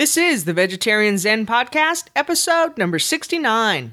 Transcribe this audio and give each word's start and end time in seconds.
This 0.00 0.16
is 0.16 0.46
the 0.46 0.54
Vegetarian 0.54 1.18
Zen 1.18 1.44
Podcast, 1.44 2.06
episode 2.16 2.78
number 2.78 2.98
69. 2.98 3.92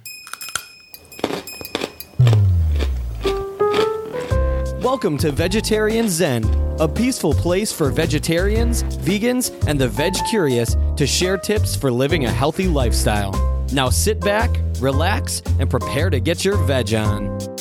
Welcome 4.82 5.18
to 5.18 5.34
Vegetarian 5.34 6.08
Zen, 6.08 6.46
a 6.80 6.88
peaceful 6.88 7.34
place 7.34 7.74
for 7.74 7.92
vegetarians, 7.92 8.84
vegans, 8.84 9.52
and 9.68 9.78
the 9.78 9.90
veg 9.90 10.14
curious 10.30 10.78
to 10.96 11.06
share 11.06 11.38
tips 11.38 11.76
for 11.76 11.92
living 11.92 12.24
a 12.24 12.32
healthy 12.32 12.70
lifestyle. 12.70 13.34
Now 13.74 13.90
sit 13.90 14.22
back, 14.22 14.62
relax, 14.80 15.42
and 15.60 15.70
prepare 15.70 16.10
to 16.10 16.22
get 16.22 16.46
your 16.46 16.56
veg 16.56 16.94
on. 16.94 17.57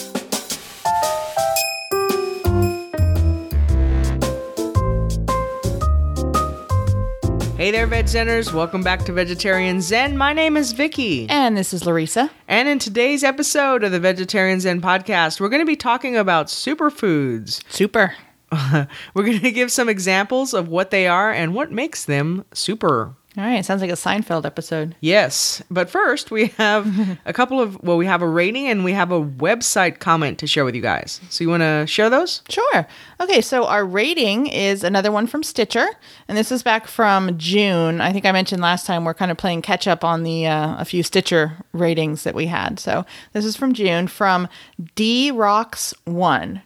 Hey 7.67 7.73
there, 7.73 7.89
Veg 7.89 8.07
Zeners. 8.07 8.53
Welcome 8.53 8.85
back 8.85 9.05
to 9.07 9.13
Vegetarian 9.13 9.81
Zen. 9.81 10.17
My 10.17 10.33
name 10.33 10.57
is 10.57 10.71
Vicky. 10.71 11.29
And 11.29 11.57
this 11.57 11.75
is 11.75 11.85
Larissa. 11.85 12.31
And 12.47 12.69
in 12.69 12.79
today's 12.79 13.25
episode 13.25 13.83
of 13.83 13.91
the 13.91 13.99
Vegetarian 13.99 14.61
Zen 14.61 14.81
Podcast, 14.81 15.41
we're 15.41 15.49
going 15.49 15.63
to 15.63 15.67
be 15.67 15.75
talking 15.75 16.17
about 16.17 16.47
superfoods. 16.47 17.65
Super. 17.69 18.15
We're 18.53 19.25
going 19.25 19.41
to 19.41 19.51
give 19.51 19.73
some 19.73 19.89
examples 19.89 20.55
of 20.55 20.69
what 20.69 20.93
they 20.93 21.09
are 21.09 21.33
and 21.33 21.57
what 21.57 21.73
makes 21.73 22.05
them 22.05 22.45
super. 22.53 23.17
All 23.39 23.45
right. 23.45 23.63
Sounds 23.63 23.83
like 23.83 23.91
a 23.91 23.95
Seinfeld 23.95 24.47
episode. 24.47 24.97
Yes. 25.01 25.63
But 25.71 25.91
first, 25.91 26.31
we 26.31 26.47
have 26.59 27.19
a 27.27 27.35
couple 27.35 27.61
of, 27.61 27.83
well, 27.83 27.99
we 27.99 28.07
have 28.07 28.23
a 28.23 28.29
rating 28.29 28.67
and 28.69 28.83
we 28.83 28.93
have 28.93 29.13
a 29.13 29.23
website 29.23 29.99
comment 29.99 30.39
to 30.39 30.47
share 30.47 30.65
with 30.65 30.75
you 30.75 30.81
guys. 30.81 31.21
So 31.29 31.45
you 31.45 31.51
want 31.51 31.63
to 31.63 31.87
share 31.87 32.09
those? 32.09 32.41
Sure. 32.49 32.87
Okay. 33.21 33.43
So 33.43 33.67
our 33.67 33.85
rating 33.85 34.47
is 34.47 34.83
another 34.83 35.13
one 35.13 35.27
from 35.27 35.43
Stitcher. 35.43 35.87
And 36.29 36.39
this 36.39 36.51
is 36.51 36.63
back 36.63 36.87
from 36.87 37.37
June. 37.37 38.01
I 38.01 38.11
think 38.11 38.25
I 38.25 38.33
mentioned 38.33 38.63
last 38.63 38.87
time 38.87 39.05
we're 39.05 39.13
kind 39.13 39.31
of 39.31 39.37
playing 39.37 39.61
catch 39.61 39.87
up 39.87 40.03
on 40.03 40.23
the 40.23 40.47
uh, 40.47 40.77
a 40.79 40.87
few 40.87 41.03
Stitcher 41.03 41.59
ratings 41.75 42.23
that 42.23 42.35
we 42.35 42.47
had. 42.47 42.81
So 42.81 43.05
this 43.35 43.45
is 43.45 43.55
from 43.55 43.75
June 43.75 44.09
from 44.09 44.49
D 44.95 45.31
Rocks 45.31 45.93
One. 46.05 46.63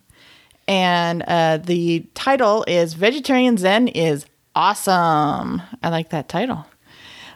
And 0.68 1.24
uh, 1.26 1.56
the 1.56 2.06
title 2.14 2.64
is 2.68 2.94
Vegetarian 2.94 3.56
Zen 3.56 3.88
is 3.88 4.24
awesome. 4.54 5.62
I 5.82 5.88
like 5.88 6.10
that 6.10 6.28
title. 6.28 6.66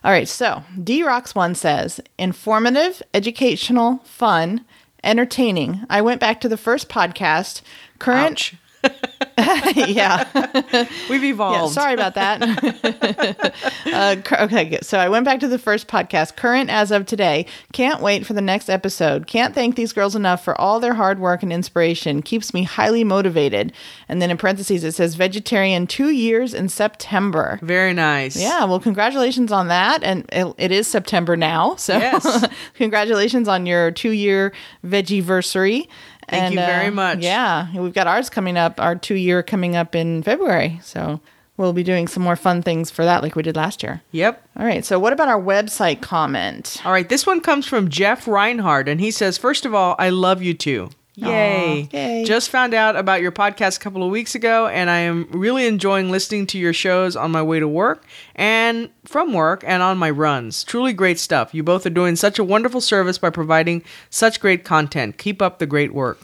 All 0.05 0.11
right, 0.11 0.29
so 0.29 0.63
D 0.83 1.03
Rocks 1.03 1.35
One 1.35 1.55
says 1.55 1.99
informative, 2.19 3.03
educational, 3.15 4.01
fun, 4.05 4.67
entertaining. 5.03 5.87
I 5.89 6.03
went 6.03 6.21
back 6.21 6.43
to 6.43 6.49
the 6.49 6.59
first 6.59 6.91
podcast. 6.91 7.63
Current. 7.99 8.53
yeah, 9.75 10.29
We've 11.11 11.23
yeah. 11.25 11.31
evolved. 11.31 11.75
Sorry 11.75 11.95
about 11.95 12.15
that. 12.15 12.41
uh, 13.87 14.17
okay, 14.45 14.65
good. 14.67 14.85
so 14.85 14.99
I 14.99 15.09
went 15.09 15.25
back 15.25 15.41
to 15.41 15.49
the 15.49 15.59
first 15.59 15.89
podcast, 15.89 16.37
current 16.37 16.71
as 16.71 16.91
of 16.91 17.07
today. 17.07 17.47
Can't 17.73 18.01
wait 18.01 18.27
for 18.27 18.33
the 18.33 18.41
next 18.41 18.69
episode. 18.69 19.27
Can't 19.27 19.55
thank 19.55 19.77
these 19.77 19.93
girls 19.93 20.15
enough 20.15 20.45
for 20.45 20.59
all 20.61 20.79
their 20.81 20.95
hard 20.95 21.19
work 21.19 21.43
and 21.43 21.53
inspiration. 21.53 22.23
Keeps 22.23 22.55
me 22.55 22.63
highly 22.63 23.03
motivated. 23.05 23.73
And 24.09 24.23
then 24.23 24.31
in 24.31 24.37
parentheses, 24.37 24.85
it 24.85 24.93
says 24.93 25.15
vegetarian 25.17 25.87
two 25.87 26.11
years 26.11 26.55
in 26.55 26.69
September. 26.69 27.59
Very 27.63 27.93
nice. 27.93 28.37
Yeah, 28.41 28.65
well, 28.65 28.81
congratulations 28.81 29.51
on 29.51 29.69
that. 29.69 30.03
And 30.05 30.27
it, 30.33 30.55
it 30.59 30.71
is 30.73 30.87
September 30.87 31.37
now. 31.37 31.75
So, 31.77 31.99
Yes. 31.99 32.47
congratulations 32.75 33.49
on 33.49 33.67
your 33.67 33.91
two 33.91 34.11
year 34.13 34.53
vegiversary. 34.85 35.89
Thank 36.29 36.53
you 36.55 36.61
very 36.61 36.89
uh, 36.89 36.93
much. 36.93 37.19
Yeah, 37.19 37.69
we've 37.77 37.95
got 37.95 38.07
ours 38.07 38.31
coming 38.31 38.57
up, 38.57 38.81
our 38.81 38.97
two 38.97 39.15
year 39.15 39.43
coming 39.43 39.77
up 39.77 39.95
in 39.95 40.23
February. 40.23 40.81
So, 40.83 41.21
we'll 41.57 41.73
be 41.73 41.83
doing 41.83 42.09
some 42.09 42.23
more 42.23 42.37
fun 42.37 42.63
things 42.63 42.91
for 42.91 43.05
that 43.05 43.23
like 43.23 43.37
we 43.37 43.43
did 43.43 43.57
last 43.57 43.83
year. 43.83 44.03
Yep. 44.13 44.43
All 44.57 44.67
right, 44.67 44.85
so 44.85 44.99
what 44.99 45.13
about 45.13 45.29
our 45.29 45.41
website 45.41 46.01
comment? 46.01 46.81
All 46.85 46.93
right, 46.93 47.09
this 47.09 47.27
one 47.27 47.41
comes 47.41 47.67
from 47.67 47.89
Jeff 47.89 48.27
Reinhardt, 48.27 48.89
and 48.89 49.01
he 49.01 49.11
says, 49.11 49.39
First 49.39 49.65
of 49.65 49.75
all, 49.75 49.95
I 49.99 50.11
love 50.11 50.43
you 50.43 50.55
too. 50.55 50.91
Yay. 51.17 51.89
Yay. 51.93 52.25
Just 52.25 52.51
found 52.51 52.75
out 52.75 52.97
about 52.97 53.21
your 53.21 53.31
podcast 53.31 53.77
a 53.77 53.81
couple 53.81 54.03
of 54.03 54.11
weeks 54.11 54.35
ago, 54.35 54.67
and 54.67 54.91
I 54.91 54.99
am 54.99 55.29
really 55.31 55.67
enjoying 55.67 56.11
listening 56.11 56.47
to 56.49 56.59
your 56.59 56.73
shows 56.73 57.15
on 57.15 57.31
my 57.31 57.43
way 57.43 57.61
to 57.61 57.69
work 57.69 58.05
and 58.35 58.91
from 59.05 59.33
work 59.33 59.63
and 59.65 59.83
on 59.83 59.97
my 59.97 60.11
runs. 60.11 60.65
Truly 60.65 60.93
great 60.93 61.21
stuff. 61.21 61.55
You 61.55 61.63
both 61.63 61.87
are 61.87 61.91
doing 61.91 62.17
such 62.17 62.39
a 62.39 62.45
wonderful 62.45 62.81
service 62.81 63.19
by 63.19 63.31
providing 63.31 63.85
such 64.11 64.41
great 64.41 64.65
content. 64.65 65.19
Keep 65.19 65.41
up 65.41 65.61
the 65.61 65.67
great 65.67 65.95
work. 65.95 66.21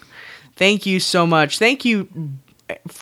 Thank 0.57 0.87
you 0.87 0.99
so 0.99 1.27
much. 1.27 1.59
Thank 1.59 1.85
you 1.85 2.09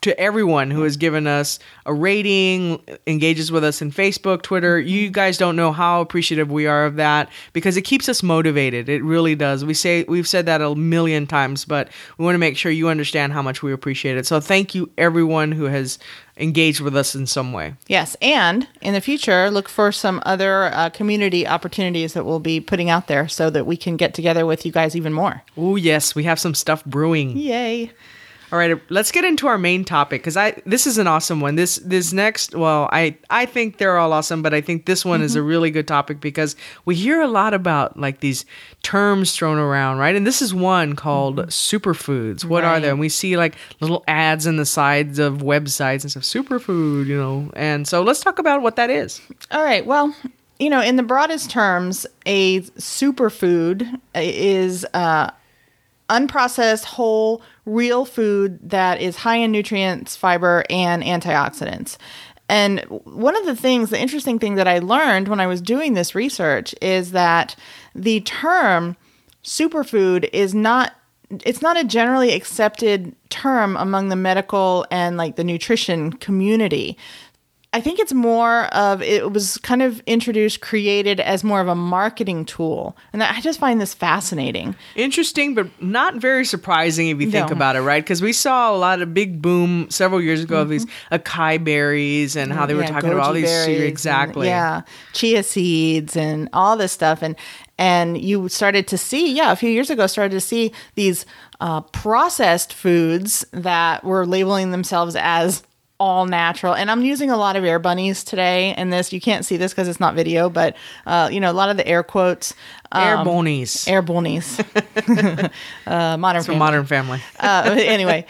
to 0.02 0.18
everyone 0.18 0.70
who 0.70 0.82
has 0.82 0.96
given 0.96 1.26
us 1.26 1.58
a 1.86 1.94
rating, 1.94 2.82
engages 3.06 3.50
with 3.50 3.64
us 3.64 3.82
in 3.82 3.90
Facebook, 3.90 4.42
Twitter. 4.42 4.80
You 4.80 5.10
guys 5.10 5.38
don't 5.38 5.56
know 5.56 5.72
how 5.72 6.00
appreciative 6.00 6.50
we 6.50 6.66
are 6.66 6.84
of 6.84 6.96
that 6.96 7.30
because 7.52 7.76
it 7.76 7.82
keeps 7.82 8.08
us 8.08 8.22
motivated. 8.22 8.88
It 8.88 9.02
really 9.02 9.34
does. 9.34 9.64
We 9.64 9.74
say 9.74 10.04
we've 10.04 10.28
said 10.28 10.46
that 10.46 10.60
a 10.60 10.74
million 10.74 11.26
times, 11.26 11.64
but 11.64 11.88
we 12.16 12.24
want 12.24 12.34
to 12.34 12.38
make 12.38 12.56
sure 12.56 12.70
you 12.72 12.88
understand 12.88 13.32
how 13.32 13.42
much 13.42 13.62
we 13.62 13.72
appreciate 13.72 14.16
it. 14.16 14.26
So 14.26 14.40
thank 14.40 14.74
you 14.74 14.90
everyone 14.98 15.52
who 15.52 15.64
has 15.64 15.98
engaged 16.38 16.80
with 16.80 16.96
us 16.96 17.14
in 17.14 17.26
some 17.26 17.52
way. 17.52 17.74
Yes, 17.88 18.16
and 18.22 18.66
in 18.80 18.94
the 18.94 19.00
future, 19.00 19.50
look 19.50 19.68
for 19.68 19.90
some 19.92 20.22
other 20.24 20.66
uh, 20.66 20.90
community 20.90 21.46
opportunities 21.46 22.12
that 22.12 22.24
we'll 22.24 22.40
be 22.40 22.60
putting 22.60 22.90
out 22.90 23.08
there 23.08 23.28
so 23.28 23.50
that 23.50 23.66
we 23.66 23.76
can 23.76 23.96
get 23.96 24.14
together 24.14 24.46
with 24.46 24.64
you 24.64 24.72
guys 24.72 24.94
even 24.94 25.12
more. 25.12 25.42
Oh 25.56 25.76
yes, 25.76 26.14
we 26.14 26.24
have 26.24 26.38
some 26.38 26.54
stuff 26.54 26.84
brewing. 26.84 27.36
Yay. 27.36 27.92
All 28.50 28.58
right, 28.58 28.80
let's 28.90 29.12
get 29.12 29.24
into 29.24 29.46
our 29.46 29.58
main 29.58 29.84
topic 29.84 30.22
because 30.22 30.36
I 30.36 30.60
this 30.64 30.86
is 30.86 30.96
an 30.96 31.06
awesome 31.06 31.40
one. 31.40 31.56
This 31.56 31.76
this 31.76 32.14
next, 32.14 32.54
well, 32.54 32.88
I 32.92 33.16
I 33.28 33.44
think 33.44 33.76
they're 33.76 33.98
all 33.98 34.12
awesome, 34.12 34.40
but 34.40 34.54
I 34.54 34.62
think 34.62 34.86
this 34.86 35.04
one 35.04 35.20
is 35.20 35.36
a 35.36 35.42
really 35.42 35.70
good 35.70 35.86
topic 35.86 36.20
because 36.20 36.56
we 36.86 36.94
hear 36.94 37.20
a 37.20 37.26
lot 37.26 37.52
about 37.52 37.98
like 37.98 38.20
these 38.20 38.46
terms 38.82 39.34
thrown 39.36 39.58
around, 39.58 39.98
right? 39.98 40.16
And 40.16 40.26
this 40.26 40.40
is 40.40 40.54
one 40.54 40.96
called 40.96 41.36
superfoods. 41.48 42.44
What 42.44 42.64
are 42.64 42.80
they? 42.80 42.88
And 42.88 42.98
we 42.98 43.10
see 43.10 43.36
like 43.36 43.54
little 43.80 44.02
ads 44.08 44.46
in 44.46 44.56
the 44.56 44.66
sides 44.66 45.18
of 45.18 45.38
websites 45.38 46.02
and 46.02 46.10
stuff. 46.10 46.22
Superfood, 46.22 47.06
you 47.06 47.18
know. 47.18 47.50
And 47.54 47.86
so 47.86 48.02
let's 48.02 48.20
talk 48.20 48.38
about 48.38 48.62
what 48.62 48.76
that 48.76 48.88
is. 48.88 49.20
All 49.50 49.62
right. 49.62 49.84
Well, 49.84 50.14
you 50.58 50.70
know, 50.70 50.80
in 50.80 50.96
the 50.96 51.02
broadest 51.02 51.50
terms, 51.50 52.06
a 52.26 52.62
superfood 52.62 54.00
is 54.14 54.86
uh, 54.94 55.30
unprocessed, 56.08 56.84
whole, 56.84 57.42
real 57.66 58.04
food 58.04 58.58
that 58.70 59.00
is 59.00 59.16
high 59.16 59.36
in 59.36 59.52
nutrients, 59.52 60.16
fiber, 60.16 60.64
and 60.70 61.02
antioxidants. 61.02 61.96
And 62.48 62.80
one 63.04 63.36
of 63.36 63.44
the 63.44 63.54
things, 63.54 63.90
the 63.90 64.00
interesting 64.00 64.38
thing 64.38 64.54
that 64.54 64.66
I 64.66 64.78
learned 64.78 65.28
when 65.28 65.40
I 65.40 65.46
was 65.46 65.60
doing 65.60 65.92
this 65.92 66.14
research 66.14 66.74
is 66.80 67.12
that 67.12 67.54
the 67.94 68.20
term 68.22 68.96
superfood 69.44 70.28
is 70.32 70.54
not 70.54 70.94
it's 71.44 71.60
not 71.60 71.76
a 71.76 71.84
generally 71.84 72.32
accepted 72.32 73.14
term 73.28 73.76
among 73.76 74.08
the 74.08 74.16
medical 74.16 74.86
and 74.90 75.18
like 75.18 75.36
the 75.36 75.44
nutrition 75.44 76.12
community. 76.14 76.96
I 77.78 77.80
think 77.80 78.00
it's 78.00 78.12
more 78.12 78.64
of 78.74 79.00
it 79.02 79.30
was 79.32 79.56
kind 79.58 79.82
of 79.82 80.00
introduced, 80.06 80.60
created 80.60 81.20
as 81.20 81.44
more 81.44 81.60
of 81.60 81.68
a 81.68 81.76
marketing 81.76 82.44
tool, 82.44 82.96
and 83.12 83.22
I 83.22 83.40
just 83.40 83.60
find 83.60 83.80
this 83.80 83.94
fascinating. 83.94 84.74
Interesting, 84.96 85.54
but 85.54 85.66
not 85.80 86.16
very 86.16 86.44
surprising 86.44 87.06
if 87.08 87.20
you 87.20 87.30
think 87.30 87.50
No. 87.50 87.52
about 87.54 87.76
it, 87.76 87.82
right? 87.82 88.02
Because 88.02 88.20
we 88.20 88.32
saw 88.32 88.74
a 88.74 88.76
lot 88.76 89.00
of 89.00 89.14
big 89.14 89.40
boom 89.40 89.86
several 89.90 90.20
years 90.20 90.42
ago 90.42 90.60
of 90.62 90.68
these 90.68 90.86
acai 91.12 91.62
berries 91.62 92.34
and 92.34 92.52
how 92.52 92.66
they 92.66 92.74
were 92.74 92.82
Mm-hmm. 92.82 92.88
Yeah, 92.94 93.00
talking 93.00 93.12
about 93.12 93.26
all 93.26 93.32
these 93.32 93.44
berries 93.44 93.78
and- 93.78 93.84
exactly. 93.88 94.46
yeah, 94.48 94.80
chia 95.12 95.44
seeds 95.44 96.16
and 96.16 96.48
all 96.52 96.76
this 96.76 96.90
stuff, 96.90 97.22
and 97.22 97.36
and 97.78 98.18
you 98.20 98.48
started 98.48 98.88
to 98.88 98.98
see, 98.98 99.32
yeah, 99.36 99.52
a 99.52 99.56
few 99.56 99.70
years 99.70 99.88
ago, 99.88 100.08
started 100.08 100.32
to 100.34 100.40
see 100.40 100.72
these 100.96 101.24
uh, 101.60 101.80
processed 101.82 102.72
foods 102.74 103.46
that 103.52 104.02
were 104.02 104.26
labeling 104.26 104.72
themselves 104.72 105.14
as 105.16 105.62
all 106.00 106.26
natural 106.26 106.74
and 106.74 106.90
i'm 106.90 107.02
using 107.02 107.28
a 107.28 107.36
lot 107.36 107.56
of 107.56 107.64
air 107.64 107.80
bunnies 107.80 108.22
today 108.22 108.74
in 108.76 108.90
this 108.90 109.12
you 109.12 109.20
can't 109.20 109.44
see 109.44 109.56
this 109.56 109.72
because 109.72 109.88
it's 109.88 109.98
not 109.98 110.14
video 110.14 110.48
but 110.48 110.76
uh, 111.06 111.28
you 111.32 111.40
know 111.40 111.50
a 111.50 111.52
lot 111.52 111.70
of 111.70 111.76
the 111.76 111.86
air 111.88 112.04
quotes 112.04 112.54
Air 112.94 113.22
bunnies. 113.24 113.86
air 113.86 114.00
bunnies 114.00 114.60
uh, 115.86 116.16
modern 116.16 116.42
family. 116.42 116.58
Modern 116.58 116.86
Family. 116.86 117.20
uh, 117.40 117.74
anyway, 117.78 118.24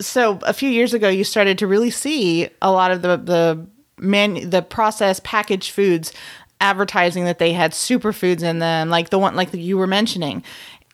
so 0.00 0.38
a 0.42 0.52
few 0.52 0.68
years 0.68 0.94
ago, 0.94 1.08
you 1.08 1.24
started 1.24 1.58
to 1.58 1.66
really 1.66 1.90
see 1.90 2.48
a 2.60 2.70
lot 2.70 2.90
of 2.90 3.02
the 3.02 3.16
the 3.16 3.66
man 3.98 4.50
the 4.50 4.62
processed 4.62 5.24
packaged 5.24 5.70
foods 5.70 6.12
advertising 6.60 7.24
that 7.24 7.38
they 7.38 7.52
had 7.52 7.72
superfoods 7.72 8.42
in 8.42 8.58
them, 8.58 8.90
like 8.90 9.10
the 9.10 9.18
one 9.18 9.34
like 9.34 9.52
you 9.54 9.78
were 9.78 9.86
mentioning, 9.86 10.42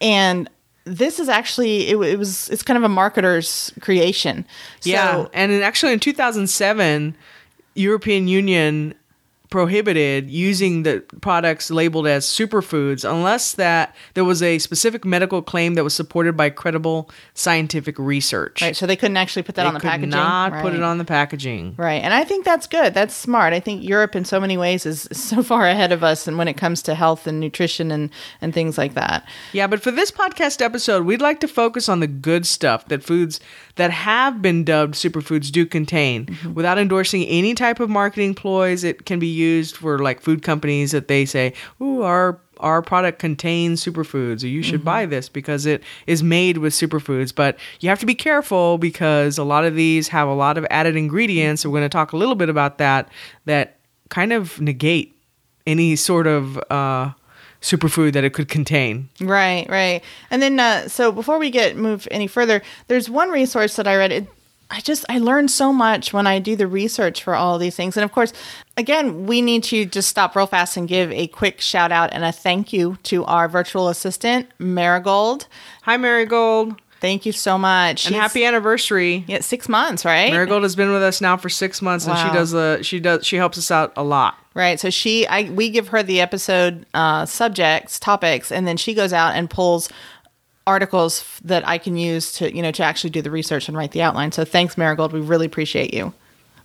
and 0.01 0.49
this 0.85 1.21
is 1.21 1.29
actually 1.29 1.89
it, 1.89 1.97
it 1.97 2.19
was 2.19 2.49
it's 2.49 2.63
kind 2.63 2.77
of 2.77 2.83
a 2.83 2.95
marketer's 2.95 3.73
creation. 3.81 4.45
So, 4.81 4.91
yeah, 4.91 5.27
and 5.33 5.53
then 5.53 5.63
actually 5.63 5.93
in 5.93 6.01
2007, 6.01 7.17
European 7.75 8.29
Union 8.29 8.95
prohibited 9.51 10.31
using 10.31 10.85
the 10.85 11.01
products 11.21 11.71
labeled 11.71 12.07
as 12.07 12.25
superfoods 12.25 13.09
unless 13.09 13.53
that 13.55 13.95
there 14.15 14.25
was 14.25 14.43
a 14.43 14.59
specific 14.61 15.05
medical 15.05 15.43
claim 15.43 15.75
that 15.75 15.83
was 15.85 15.93
supported 15.93 16.37
by 16.37 16.49
credible 16.49 17.11
scientific 17.35 17.99
research. 17.99 18.63
Right. 18.63 18.77
So 18.77 18.87
they 18.87 18.97
couldn't 18.97 19.17
actually 19.17 19.43
put 19.43 19.57
that 19.57 19.65
They 19.65 19.69
on 19.69 19.75
the 19.75 19.81
could 19.81 19.89
packaging. 19.91 20.11
not 20.11 20.53
right. 20.53 20.63
put 20.63 20.75
it 20.75 20.83
on 20.83 20.99
the 20.99 21.05
packaging. 21.05 21.75
Right. 21.77 22.03
And 22.03 22.15
I 22.15 22.23
think 22.25 22.45
that's 22.45 22.69
good. 22.69 22.95
That's 22.95 23.15
smart. 23.15 23.53
I 23.53 23.61
think 23.61 23.83
Europe 23.83 24.15
in 24.15 24.25
so 24.25 24.39
many 24.39 24.57
ways 24.57 24.87
is 24.87 25.09
so 25.13 25.43
far 25.43 25.67
ahead 25.67 25.91
of 25.93 26.05
us 26.05 26.29
and 26.29 26.39
when 26.39 26.47
it 26.49 26.57
comes 26.57 26.81
to 26.83 26.95
health 26.95 27.27
and 27.27 27.41
nutrition 27.41 27.91
and, 27.91 28.11
and 28.41 28.55
things 28.55 28.79
like 28.79 28.95
that. 28.95 29.27
Yeah, 29.53 29.67
but 29.67 29.83
for 29.83 29.91
this 29.91 30.11
podcast 30.13 30.63
episode, 30.63 31.05
we'd 31.05 31.21
like 31.21 31.41
to 31.41 31.49
focus 31.49 31.89
on 31.89 31.99
the 32.01 32.07
good 32.07 32.47
stuff 32.47 32.87
that 32.87 33.03
foods 33.03 33.41
that 33.77 33.91
have 33.91 34.41
been 34.43 34.63
dubbed 34.63 34.95
superfoods 34.95 35.51
do 35.51 35.67
contain. 35.67 36.27
Mm-hmm. 36.27 36.55
Without 36.55 36.79
endorsing 36.79 37.25
any 37.25 37.55
type 37.55 37.81
of 37.81 37.91
marketing 37.91 38.35
ploys, 38.35 38.85
it 38.85 39.07
can 39.07 39.19
be 39.19 39.27
used 39.41 39.77
for 39.77 39.99
like 39.99 40.21
food 40.21 40.43
companies 40.43 40.91
that 40.93 41.09
they 41.09 41.25
say, 41.25 41.53
"Ooh, 41.81 42.03
our 42.03 42.39
our 42.61 42.83
product 42.83 43.19
contains 43.19 43.83
superfoods, 43.85 44.45
or 44.45 44.49
you 44.49 44.63
should 44.63 44.85
buy 44.85 45.05
Mm-hmm. 45.05 45.11
this 45.11 45.29
because 45.31 45.65
it 45.67 45.83
is 46.07 46.23
made 46.23 46.59
with 46.59 46.73
superfoods." 46.75 47.35
But 47.35 47.57
you 47.81 47.89
have 47.89 48.01
to 48.01 48.07
be 48.07 48.15
careful 48.15 48.77
because 48.79 49.39
a 49.39 49.45
lot 49.45 49.65
of 49.65 49.75
these 49.75 50.09
have 50.09 50.29
a 50.29 50.35
lot 50.35 50.59
of 50.59 50.67
added 50.71 50.95
ingredients. 50.97 51.63
So 51.63 51.71
We're 51.71 51.81
going 51.81 51.91
to 51.91 51.97
talk 52.01 52.13
a 52.13 52.17
little 52.19 52.35
bit 52.37 52.49
about 52.49 52.79
that 52.79 53.09
that 53.47 53.79
kind 54.11 54.33
of 54.33 54.61
negate 54.61 55.17
any 55.67 55.97
sort 55.97 56.27
of 56.27 56.59
uh, 56.71 57.13
superfood 57.61 58.13
that 58.15 58.25
it 58.25 58.33
could 58.33 58.49
contain. 58.49 59.09
Right, 59.21 59.69
right. 59.69 60.03
And 60.31 60.41
then, 60.43 60.59
uh, 60.59 60.89
so 60.89 61.13
before 61.13 61.39
we 61.39 61.51
get 61.51 61.77
move 61.77 62.09
any 62.11 62.27
further, 62.27 62.63
there's 62.89 63.09
one 63.11 63.29
resource 63.31 63.77
that 63.77 63.87
I 63.87 63.97
read. 63.97 64.13
It, 64.13 64.27
I 64.71 64.81
just 64.81 65.05
I 65.09 65.19
learned 65.19 65.51
so 65.51 65.73
much 65.73 66.13
when 66.13 66.27
I 66.27 66.39
do 66.39 66.55
the 66.57 66.67
research 66.69 67.23
for 67.25 67.35
all 67.35 67.59
these 67.59 67.75
things. 67.75 67.97
And 67.97 68.05
of 68.05 68.13
course, 68.13 68.33
again, 68.77 69.27
we 69.27 69.43
need 69.43 69.65
to 69.65 69.85
just 69.85 70.09
stop 70.09 70.37
real 70.37 70.47
fast 70.47 70.77
and 70.77 70.87
give 70.89 71.11
a 71.13 71.27
quick 71.27 71.61
shout 71.61 71.91
out 71.91 72.11
and 72.13 72.25
a 72.25 72.31
thank 72.33 72.73
you 72.73 72.97
to 73.05 73.25
our 73.25 73.49
virtual 73.49 73.89
assistant, 73.89 74.49
Marigold. 74.59 75.47
Hi, 75.83 75.97
Marigold. 75.97 76.81
Thank 77.01 77.25
you 77.25 77.33
so 77.33 77.57
much. 77.57 78.05
And 78.07 78.15
She's- 78.15 78.21
happy 78.21 78.45
anniversary. 78.45 79.25
yeah, 79.27 79.41
six 79.41 79.69
months, 79.71 80.05
right? 80.05 80.31
Marigold 80.31 80.63
has 80.65 80.77
been 80.77 80.93
with 80.93 81.03
us 81.03 81.21
now 81.23 81.37
for 81.39 81.49
six 81.49 81.81
months, 81.81 82.07
and 82.07 82.17
she 82.19 82.29
does 82.33 82.51
the 82.51 82.81
she 82.83 83.01
does 83.01 83.27
she 83.27 83.37
helps 83.37 83.57
us 83.59 83.71
out 83.71 83.93
a 83.97 84.05
lot. 84.05 84.37
Right. 84.53 84.79
So 84.81 84.91
she, 84.91 85.27
I, 85.29 85.45
we 85.51 85.71
give 85.71 85.89
her 85.89 86.03
the 86.03 86.21
episode 86.21 86.85
uh, 86.93 87.25
subjects, 87.25 87.99
topics, 88.01 88.51
and 88.53 88.67
then 88.67 88.77
she 88.77 88.95
goes 88.95 89.13
out 89.13 89.35
and 89.37 89.49
pulls 89.49 89.89
articles 90.67 91.41
that 91.45 91.67
I 91.67 91.79
can 91.79 91.97
use 91.97 92.33
to, 92.33 92.55
you 92.55 92.63
know, 92.63 92.71
to 92.73 92.83
actually 92.83 93.11
do 93.11 93.23
the 93.23 93.31
research 93.31 93.69
and 93.69 93.77
write 93.77 93.93
the 93.93 94.03
outline. 94.03 94.33
So 94.33 94.45
thanks, 94.45 94.77
Marigold. 94.77 95.13
We 95.13 95.21
really 95.21 95.47
appreciate 95.47 95.95
you. 95.95 96.13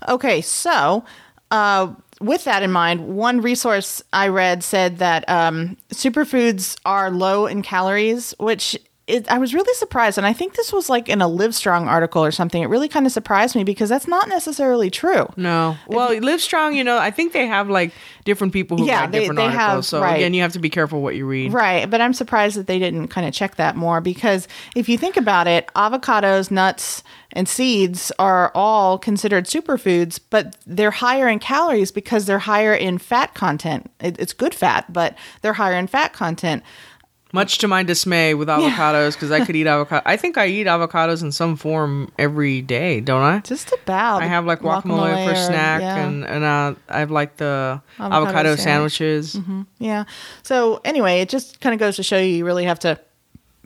Okay. 0.07 0.41
So, 0.41 1.05
uh, 1.51 1.93
with 2.21 2.45
that 2.45 2.63
in 2.63 2.71
mind, 2.71 3.15
one 3.15 3.41
resource 3.41 4.01
I 4.13 4.29
read 4.29 4.63
said 4.63 4.99
that 4.99 5.27
um, 5.29 5.77
superfoods 5.89 6.77
are 6.85 7.11
low 7.11 7.45
in 7.45 7.61
calories, 7.61 8.33
which 8.39 8.77
it, 9.07 9.29
I 9.31 9.37
was 9.37 9.53
really 9.53 9.73
surprised. 9.75 10.17
And 10.17 10.25
I 10.25 10.33
think 10.33 10.55
this 10.55 10.73
was 10.73 10.89
like 10.89 11.09
in 11.09 11.21
a 11.21 11.25
Livestrong 11.29 11.85
article 11.85 12.23
or 12.25 12.31
something. 12.31 12.63
It 12.63 12.67
really 12.69 12.87
kind 12.87 13.05
of 13.05 13.11
surprised 13.11 13.55
me 13.55 13.63
because 13.63 13.87
that's 13.87 14.07
not 14.07 14.27
necessarily 14.27 14.89
true. 14.89 15.27
No, 15.37 15.77
well, 15.87 16.11
Live 16.17 16.41
Strong, 16.41 16.75
you 16.75 16.83
know, 16.83 16.97
I 16.97 17.11
think 17.11 17.31
they 17.31 17.45
have 17.45 17.69
like 17.69 17.91
different 18.23 18.51
people 18.51 18.77
who 18.77 18.87
Yeah, 18.87 19.01
write 19.01 19.11
they- 19.11 19.19
different 19.19 19.37
they 19.37 19.43
articles. 19.43 19.65
have- 19.67 19.85
so 19.85 20.01
right. 20.01 20.15
again, 20.15 20.33
you 20.33 20.41
have 20.41 20.53
to 20.53 20.59
be 20.59 20.69
careful 20.71 21.01
what 21.01 21.15
you 21.15 21.27
read. 21.27 21.53
Right, 21.53 21.87
but 21.87 22.01
I'm 22.01 22.13
surprised 22.13 22.57
that 22.57 22.65
they 22.65 22.79
didn't 22.79 23.09
kind 23.09 23.27
of 23.27 23.33
check 23.33 23.55
that 23.57 23.75
more 23.75 24.01
because 24.01 24.47
if 24.75 24.89
you 24.89 24.97
think 24.97 25.17
about 25.17 25.45
it, 25.47 25.67
avocados, 25.75 26.49
nuts, 26.49 27.03
and 27.33 27.47
seeds 27.49 28.11
are 28.17 28.51
all 28.55 28.97
considered 28.97 29.45
superfoods, 29.45 30.19
but 30.29 30.55
they're 30.65 30.89
higher 30.89 31.27
in 31.27 31.37
calories 31.37 31.91
because 31.91 32.25
they're 32.25 32.39
higher 32.39 32.73
in 32.73 32.97
fat 32.97 33.33
content. 33.33 33.91
It, 33.99 34.17
it's 34.19 34.31
good 34.33 34.55
fat, 34.55 34.91
but 34.91 35.15
they're 35.41 35.53
higher 35.53 35.75
in 35.75 35.87
fat 35.87 36.13
content. 36.13 36.63
Much 37.35 37.57
to 37.59 37.67
my 37.67 37.83
dismay 37.83 38.33
with 38.33 38.47
avocados, 38.47 39.13
because 39.13 39.29
I 39.29 39.45
could 39.45 39.55
eat 39.55 39.67
avocado. 39.67 40.01
I 40.05 40.17
think 40.17 40.37
I 40.37 40.47
eat 40.47 40.67
avocados 40.67 41.21
in 41.21 41.31
some 41.31 41.55
form 41.55 42.11
every 42.17 42.61
day, 42.61 43.01
don't 43.01 43.21
I? 43.21 43.39
Just 43.39 43.71
about. 43.73 44.23
I 44.23 44.25
have 44.25 44.45
like 44.45 44.61
guacamole, 44.61 45.25
for 45.25 45.33
or- 45.33 45.35
snack, 45.35 45.81
yeah. 45.81 45.97
and 45.97 46.25
and 46.25 46.43
uh, 46.43 46.75
I 46.89 46.99
have 46.99 47.11
like 47.11 47.37
the 47.37 47.81
Avocado 47.99 48.25
avocado, 48.25 48.55
sandwich. 48.55 48.93
Mm-hmm. 48.95 49.33
sandwiches. 49.33 49.65
Yeah. 49.79 50.05
So 50.43 50.81
anyway, 50.83 51.21
it 51.21 51.29
just 51.29 51.61
kind 51.61 51.73
of 51.73 51.79
goes 51.79 51.97
to 51.97 52.03
show 52.03 52.17
you 52.17 52.37
you 52.37 52.45
really 52.45 52.65
have 52.65 52.79
to 52.79 52.99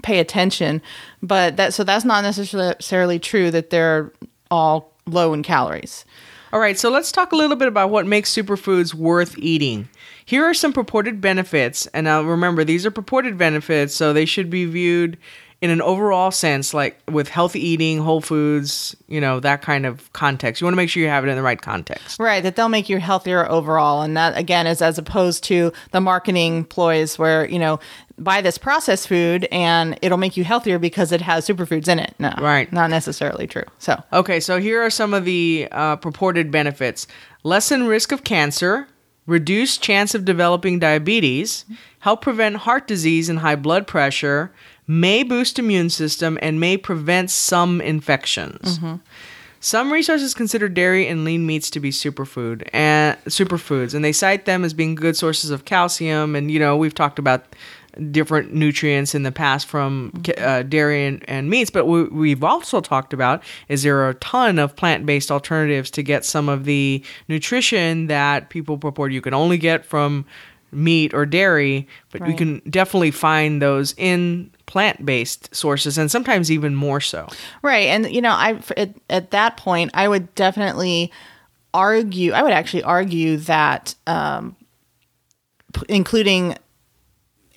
pay 0.03 0.19
attention. 0.19 0.81
But 1.21 1.57
that 1.57 1.73
so 1.73 1.83
that's 1.83 2.05
not 2.05 2.23
necessarily 2.23 3.19
true 3.19 3.51
that 3.51 3.69
they're 3.69 4.11
all 4.49 4.91
low 5.05 5.33
in 5.33 5.43
calories. 5.43 6.05
All 6.51 6.59
right, 6.59 6.79
so 6.79 6.89
let's 6.89 7.11
talk 7.11 7.31
a 7.31 7.35
little 7.35 7.55
bit 7.55 7.67
about 7.67 7.91
what 7.91 8.07
makes 8.07 8.33
superfoods 8.33 8.95
worth 8.95 9.37
eating. 9.37 9.87
Here 10.29 10.45
are 10.45 10.53
some 10.53 10.73
purported 10.73 11.21
benefits, 11.21 11.87
and 11.87 12.05
now 12.05 12.21
remember, 12.21 12.63
these 12.63 12.85
are 12.85 12.91
purported 12.91 13.35
benefits, 13.35 13.95
so 13.95 14.13
they 14.13 14.25
should 14.25 14.51
be 14.51 14.65
viewed 14.65 15.17
in 15.59 15.71
an 15.71 15.81
overall 15.81 16.29
sense, 16.29 16.71
like 16.71 17.01
with 17.09 17.27
healthy 17.27 17.59
eating, 17.59 17.97
whole 17.97 18.21
foods, 18.21 18.95
you 19.07 19.19
know, 19.19 19.39
that 19.39 19.63
kind 19.63 19.87
of 19.87 20.13
context. 20.13 20.61
You 20.61 20.65
want 20.65 20.73
to 20.73 20.77
make 20.77 20.91
sure 20.91 21.01
you 21.01 21.09
have 21.09 21.25
it 21.25 21.29
in 21.29 21.35
the 21.35 21.41
right 21.41 21.59
context. 21.59 22.19
Right, 22.19 22.43
that 22.43 22.55
they'll 22.55 22.69
make 22.69 22.89
you 22.89 22.99
healthier 22.99 23.49
overall. 23.49 24.03
And 24.03 24.15
that, 24.17 24.37
again, 24.37 24.67
is 24.67 24.83
as 24.83 24.99
opposed 24.99 25.43
to 25.45 25.73
the 25.93 25.99
marketing 25.99 26.65
ploys 26.65 27.17
where, 27.17 27.49
you 27.49 27.57
know, 27.57 27.79
buy 28.19 28.41
this 28.41 28.59
processed 28.59 29.07
food 29.07 29.47
and 29.51 29.97
it'll 30.03 30.19
make 30.19 30.37
you 30.37 30.43
healthier 30.43 30.77
because 30.77 31.11
it 31.11 31.21
has 31.21 31.47
superfoods 31.47 31.87
in 31.87 31.97
it. 31.97 32.13
No, 32.19 32.31
Right. 32.39 32.71
Not 32.71 32.91
necessarily 32.91 33.47
true. 33.47 33.65
So, 33.79 33.99
Okay, 34.13 34.39
so 34.39 34.59
here 34.59 34.79
are 34.79 34.91
some 34.91 35.15
of 35.15 35.25
the 35.25 35.67
uh, 35.71 35.95
purported 35.95 36.51
benefits 36.51 37.07
lessen 37.41 37.87
risk 37.87 38.11
of 38.11 38.23
cancer, 38.23 38.87
reduce 39.29 39.77
chance 39.77 40.15
of 40.15 40.25
developing 40.25 40.79
diabetes, 40.79 41.65
help 41.99 42.21
prevent 42.21 42.57
heart 42.57 42.87
disease 42.87 43.29
and 43.29 43.39
high 43.39 43.55
blood 43.55 43.87
pressure, 43.87 44.51
may 44.87 45.23
boost 45.23 45.59
immune 45.59 45.89
system, 45.89 46.37
and 46.41 46.59
may 46.59 46.75
prevent 46.75 47.29
some 47.29 47.79
infections. 47.79 48.79
Mm-hmm. 48.79 48.95
Some 49.61 49.91
resources 49.91 50.33
consider 50.33 50.69
dairy 50.69 51.05
and 51.07 51.25
lean 51.25 51.45
meats 51.45 51.69
to 51.71 51.81
be 51.81 51.91
superfood 51.91 52.67
and 52.71 53.17
superfoods, 53.25 53.93
and 53.93 54.03
they 54.03 54.13
cite 54.13 54.45
them 54.45 54.63
as 54.63 54.73
being 54.73 54.95
good 54.95 55.17
sources 55.17 55.51
of 55.51 55.65
calcium. 55.65 56.35
And 56.35 56.49
you 56.49 56.59
know, 56.59 56.77
we've 56.77 56.95
talked 56.95 57.19
about 57.19 57.43
different 58.11 58.53
nutrients 58.53 59.15
in 59.15 59.23
the 59.23 59.31
past 59.31 59.67
from 59.67 60.11
uh, 60.37 60.63
dairy 60.63 61.05
and, 61.05 61.23
and 61.27 61.49
meats, 61.49 61.69
but 61.69 61.87
what 61.87 62.11
we've 62.11 62.43
also 62.43 62.81
talked 62.81 63.13
about 63.13 63.43
is 63.67 63.83
there 63.83 63.97
are 63.97 64.09
a 64.09 64.13
ton 64.15 64.59
of 64.59 64.75
plant-based 64.75 65.31
alternatives 65.31 65.89
to 65.91 66.03
get 66.03 66.23
some 66.23 66.49
of 66.49 66.65
the 66.65 67.03
nutrition 67.27 68.07
that 68.07 68.49
people 68.49 68.77
purport 68.77 69.11
you 69.11 69.21
can 69.21 69.33
only 69.33 69.57
get 69.57 69.85
from 69.85 70.25
meat 70.71 71.13
or 71.13 71.25
dairy, 71.25 71.87
but 72.11 72.27
you 72.27 72.35
can 72.35 72.59
definitely 72.69 73.11
find 73.11 73.61
those 73.61 73.95
in 73.97 74.51
plant-based 74.67 75.53
sources, 75.53 75.97
and 75.97 76.11
sometimes 76.11 76.51
even 76.51 76.75
more 76.75 77.01
so. 77.01 77.27
right. 77.63 77.87
And, 77.87 78.11
you 78.11 78.21
know, 78.21 78.29
I, 78.29 78.61
at, 78.77 78.93
at 79.09 79.31
that 79.31 79.57
point, 79.57 79.89
I 79.95 80.07
would 80.07 80.33
definitely 80.35 81.11
argue, 81.73 82.33
I 82.33 82.43
would 82.43 82.53
actually 82.53 82.83
argue 82.83 83.37
that 83.37 83.95
um, 84.05 84.55
p- 85.73 85.85
including 85.89 86.55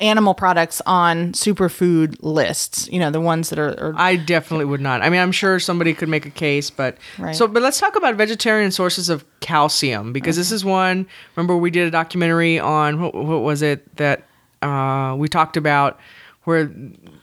animal 0.02 0.34
products 0.34 0.82
on 0.84 1.32
superfood 1.32 2.16
lists, 2.20 2.88
you 2.92 2.98
know, 2.98 3.10
the 3.10 3.20
ones 3.20 3.48
that 3.50 3.58
are, 3.58 3.70
are 3.80 3.94
I 3.96 4.16
definitely 4.16 4.64
would 4.66 4.80
not. 4.80 5.00
I 5.00 5.08
mean, 5.08 5.20
I'm 5.20 5.32
sure 5.32 5.58
somebody 5.58 5.94
could 5.94 6.08
make 6.08 6.26
a 6.26 6.30
case, 6.30 6.68
but 6.70 6.98
Right. 7.18 7.34
so. 7.34 7.46
But 7.48 7.62
let's 7.62 7.78
talk 7.80 7.96
about 7.96 8.16
vegetarian 8.16 8.70
sources 8.72 9.08
of 9.08 9.24
calcium 9.40 10.12
because 10.12 10.36
this 10.36 10.52
is 10.52 10.64
one. 10.64 11.06
Remember, 11.36 11.56
we 11.56 11.70
did 11.70 11.86
a 11.88 11.90
documentary 11.90 12.58
on 12.58 13.00
what, 13.00 13.14
what 13.14 13.42
was 13.42 13.62
it 13.62 13.96
that 13.96 14.24
uh, 14.60 15.14
we 15.16 15.28
talked 15.28 15.56
about 15.56 15.98
where 16.44 16.68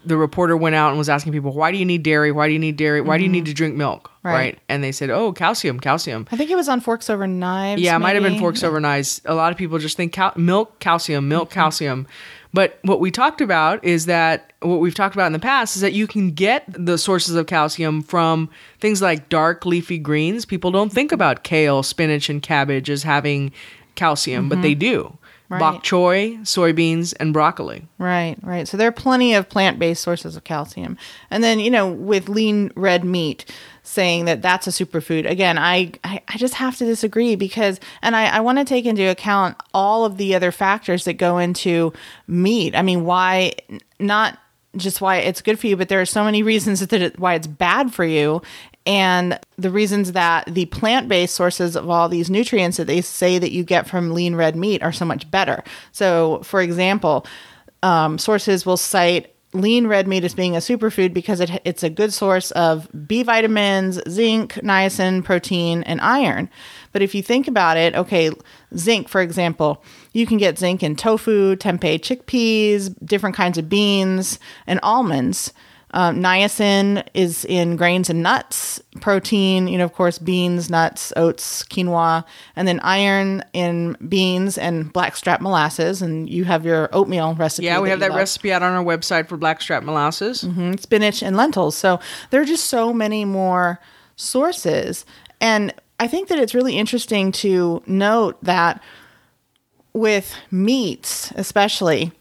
the 0.06 0.16
reporter 0.16 0.56
went 0.56 0.76
out 0.76 0.90
and 0.90 0.98
was 0.98 1.10
asking 1.10 1.34
people, 1.34 1.52
"Why 1.52 1.72
do 1.74 1.78
you 1.78 1.84
need 1.86 2.04
dairy? 2.04 2.32
Why 2.32 2.48
do 2.48 2.54
you 2.54 2.60
need 2.60 2.78
dairy? 2.78 3.02
Why 3.02 3.18
do 3.18 3.24
you 3.24 3.30
need 3.30 3.46
to 3.48 3.54
drink 3.54 3.76
milk?" 3.76 4.10
Right. 4.24 4.34
Right? 4.34 4.60
And 4.70 4.82
they 4.82 4.94
said, 4.94 5.10
"Oh, 5.10 5.34
calcium, 5.34 5.80
calcium." 5.80 6.26
I 6.32 6.38
think 6.38 6.50
it 6.50 6.56
was 6.56 6.70
on 6.70 6.80
Forks 6.80 7.10
Over 7.10 7.28
Knives. 7.28 7.82
Yeah, 7.82 7.96
it 7.98 8.00
might 8.00 8.16
have 8.16 8.24
been 8.24 8.40
forks 8.40 8.64
over 8.64 8.80
knives. 8.80 9.22
A 9.26 9.36
lot 9.36 9.52
of 9.52 9.58
people 9.58 9.78
just 9.78 9.98
think 9.98 10.14
cal- 10.14 10.34
milk, 10.38 10.80
calcium, 10.80 11.28
milk, 11.28 11.50
calcium. 11.52 12.08
But 12.53 12.79
what 12.82 13.00
we 13.00 13.12
talked 13.12 13.41
about 13.41 13.84
is 13.84 14.08
that 14.08 14.53
what 14.62 14.79
we've 14.79 14.96
talked 14.96 15.15
about 15.15 15.27
in 15.27 15.34
the 15.34 15.39
past 15.39 15.75
is 15.75 15.82
that 15.82 15.94
you 15.94 16.08
can 16.08 16.32
get 16.32 16.65
the 16.68 16.98
sources 16.98 17.36
of 17.36 17.46
calcium 17.46 18.01
from 18.01 18.50
things 18.79 19.01
like 19.01 19.29
dark 19.29 19.65
leafy 19.65 20.00
greens. 20.00 20.46
People 20.46 20.72
don't 20.72 20.91
think 20.91 21.12
about 21.12 21.44
kale, 21.44 21.84
spinach, 21.84 22.27
and 22.29 22.41
cabbage 22.41 22.89
as 22.89 23.03
having 23.03 23.51
calcium, 23.94 24.50
but 24.50 24.56
mm-hmm. 24.56 24.63
they 24.63 24.74
do. 24.74 25.18
Right. 25.50 25.60
Bok 25.60 25.84
choy, 25.84 26.38
soybeans, 26.41 27.15
and 27.20 27.34
broccoli. 27.34 27.88
Right, 27.98 28.38
right. 28.44 28.68
So 28.68 28.77
there 28.77 28.88
are 28.88 28.91
plenty 28.91 29.34
of 29.34 29.50
plant-based 29.50 30.01
sources 30.01 30.36
of 30.36 30.44
calcium. 30.44 30.96
And 31.32 31.44
then, 31.44 31.60
you 31.60 31.72
know, 31.72 31.91
with 31.91 32.29
lean 32.29 32.72
red 32.75 33.03
meat, 33.03 33.46
saying 33.82 34.25
that 34.25 34.44
that's 34.44 34.68
a 34.68 34.70
superfood. 34.70 35.27
Again, 35.27 35.58
I, 35.58 35.94
I, 36.03 36.22
I 36.27 36.38
just 36.38 36.53
have 36.53 36.77
to 36.77 36.86
disagree 36.86 37.36
because, 37.36 37.79
and 38.03 38.15
I, 38.15 38.27
I 38.27 38.39
want 38.41 38.60
to 38.60 38.65
take 38.65 38.86
into 38.86 39.10
account 39.10 39.58
all 39.74 40.06
of 40.06 40.18
the 40.18 40.36
other 40.36 40.51
factors 40.51 41.06
that 41.06 41.13
go 41.13 41.39
into 41.39 41.94
meat. 42.27 42.75
I 42.75 42.84
mean, 42.84 43.03
why 43.03 43.53
not 44.00 44.38
just 44.75 45.01
why 45.01 45.18
it's 45.18 45.41
good 45.41 45.58
for 45.58 45.65
you, 45.65 45.75
but 45.75 45.89
there 45.89 46.00
are 46.00 46.06
so 46.06 46.24
many 46.24 46.44
reasons 46.44 46.86
that 46.86 46.94
it, 46.94 47.20
why 47.20 47.34
it's 47.34 47.48
bad 47.48 47.91
for 47.91 48.06
you. 48.06 48.44
And 48.89 49.39
the 49.55 49.69
reasons 49.69 50.13
that 50.13 50.46
the 50.48 50.65
plant-based 50.65 51.36
sources 51.36 51.75
of 51.75 51.88
all 51.88 52.10
these 52.10 52.27
nutrients 52.27 52.77
that 52.77 52.88
they 52.88 53.01
say 53.01 53.38
that 53.38 53.51
you 53.51 53.63
get 53.63 53.88
from 53.88 54.15
lean 54.15 54.34
red 54.34 54.55
meat 54.55 54.81
are 54.81 54.91
so 54.91 55.05
much 55.05 55.29
better. 55.29 55.63
So, 55.91 56.41
for 56.41 56.60
example, 56.60 57.27
um, 57.84 58.17
sources 58.17 58.65
will 58.65 58.77
cite 58.77 59.36
lean 59.53 59.86
red 59.86 60.08
meat 60.08 60.24
as 60.24 60.34
being 60.34 60.55
a 60.55 60.60
superfood 60.60 61.13
because 61.13 61.39
it, 61.39 61.62
it's 61.65 61.84
a 61.84 61.89
good 61.91 62.12
source 62.12 62.50
of 62.51 62.88
B 63.08 63.22
vitamins, 63.22 64.01
zinc, 64.10 64.55
niacin, 64.55 65.24
protein, 65.24 65.84
and 65.84 66.01
iron. 66.01 66.50
But 66.91 67.03
if 67.03 67.13
you 67.13 67.22
think 67.22 67.48
about 67.48 67.77
it, 67.77 67.93
okay, 67.93 68.31
zinc, 68.75 69.08
for 69.08 69.22
example, 69.22 69.84
you 70.13 70.25
can 70.25 70.39
get 70.39 70.58
zinc 70.58 70.81
in 70.81 70.96
tofu, 70.96 71.55
tempeh 71.58 72.00
chickpeas, 72.00 72.96
different 73.05 73.36
kinds 73.36 73.60
of 73.60 73.69
beans, 73.69 74.39
and 74.65 74.79
almonds. 74.81 75.53
Um, 75.91 76.22
niacin 76.22 77.03
is 77.13 77.46
in 77.46 77.75
grains 77.75 78.10
and 78.10 78.22
nuts, 78.22 78.79
protein, 79.01 79.67
you 79.67 79.77
know, 79.77 79.86
of 79.86 79.93
course, 79.93 80.19
beans, 80.19 80.69
nuts, 80.69 81.12
oats, 81.15 81.63
quinoa, 81.63 82.24
and 82.55 82.67
then 82.67 82.79
iron 82.81 83.43
in 83.53 83.98
beans 84.08 84.58
and 84.58 84.93
blackstrap 84.93 85.41
molasses. 85.41 86.01
And 86.01 86.29
you 86.29 86.46
have 86.46 86.63
your 86.65 86.89
oatmeal 86.93 87.34
recipe. 87.34 87.65
Yeah, 87.65 87.79
we 87.79 87.89
have 87.89 88.01
that 88.01 88.12
love. 88.12 88.19
recipe 88.19 88.53
out 88.53 88.62
on 88.62 88.74
our 88.74 88.84
website 88.84 89.27
for 89.27 89.38
blackstrap 89.38 89.84
molasses. 89.84 90.43
Mhm, 90.43 90.79
spinach 90.79 91.24
and 91.24 91.36
lentils. 91.36 91.75
So 91.75 92.00
there 92.29 92.39
are 92.41 92.46
just 92.46 92.67
so 92.67 92.93
many 92.93 93.25
more 93.25 93.79
sources. 94.15 95.05
And 95.41 95.74
I 96.00 96.08
think 96.08 96.27
that 96.29 96.38
it's 96.39 96.53
really 96.53 96.77
interesting 96.77 97.31
to 97.34 97.81
note 97.88 98.38
that 98.43 98.81
with 99.93 100.34
meats, 100.51 101.31
especially, 101.36 102.12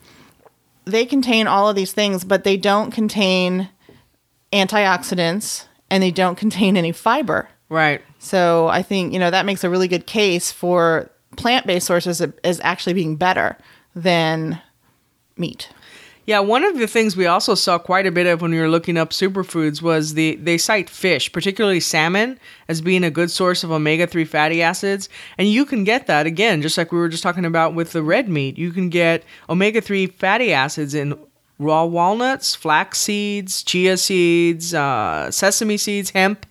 they 0.90 1.06
contain 1.06 1.46
all 1.46 1.68
of 1.68 1.76
these 1.76 1.92
things, 1.92 2.24
but 2.24 2.44
they 2.44 2.56
don't 2.56 2.90
contain 2.90 3.68
antioxidants 4.52 5.66
and 5.90 6.02
they 6.02 6.10
don't 6.10 6.36
contain 6.36 6.76
any 6.76 6.92
fiber. 6.92 7.48
Right. 7.68 8.02
So 8.18 8.68
I 8.68 8.82
think, 8.82 9.12
you 9.12 9.18
know, 9.18 9.30
that 9.30 9.46
makes 9.46 9.64
a 9.64 9.70
really 9.70 9.88
good 9.88 10.06
case 10.06 10.50
for 10.50 11.10
plant 11.36 11.66
based 11.66 11.86
sources 11.86 12.20
as 12.20 12.60
actually 12.62 12.94
being 12.94 13.16
better 13.16 13.56
than 13.94 14.60
meat. 15.36 15.68
Yeah, 16.28 16.40
one 16.40 16.62
of 16.62 16.76
the 16.76 16.86
things 16.86 17.16
we 17.16 17.24
also 17.24 17.54
saw 17.54 17.78
quite 17.78 18.04
a 18.04 18.10
bit 18.10 18.26
of 18.26 18.42
when 18.42 18.50
we 18.50 18.60
were 18.60 18.68
looking 18.68 18.98
up 18.98 19.12
superfoods 19.12 19.80
was 19.80 20.12
the 20.12 20.36
they 20.36 20.58
cite 20.58 20.90
fish, 20.90 21.32
particularly 21.32 21.80
salmon, 21.80 22.38
as 22.68 22.82
being 22.82 23.02
a 23.02 23.10
good 23.10 23.30
source 23.30 23.64
of 23.64 23.70
omega 23.70 24.06
three 24.06 24.26
fatty 24.26 24.60
acids, 24.60 25.08
and 25.38 25.48
you 25.48 25.64
can 25.64 25.84
get 25.84 26.06
that 26.06 26.26
again, 26.26 26.60
just 26.60 26.76
like 26.76 26.92
we 26.92 26.98
were 26.98 27.08
just 27.08 27.22
talking 27.22 27.46
about 27.46 27.72
with 27.72 27.92
the 27.92 28.02
red 28.02 28.28
meat. 28.28 28.58
You 28.58 28.72
can 28.72 28.90
get 28.90 29.24
omega 29.48 29.80
three 29.80 30.06
fatty 30.06 30.52
acids 30.52 30.92
in 30.92 31.18
raw 31.58 31.86
walnuts, 31.86 32.54
flax 32.54 32.98
seeds, 32.98 33.62
chia 33.62 33.96
seeds, 33.96 34.74
uh, 34.74 35.30
sesame 35.30 35.78
seeds, 35.78 36.10
hemp. 36.10 36.44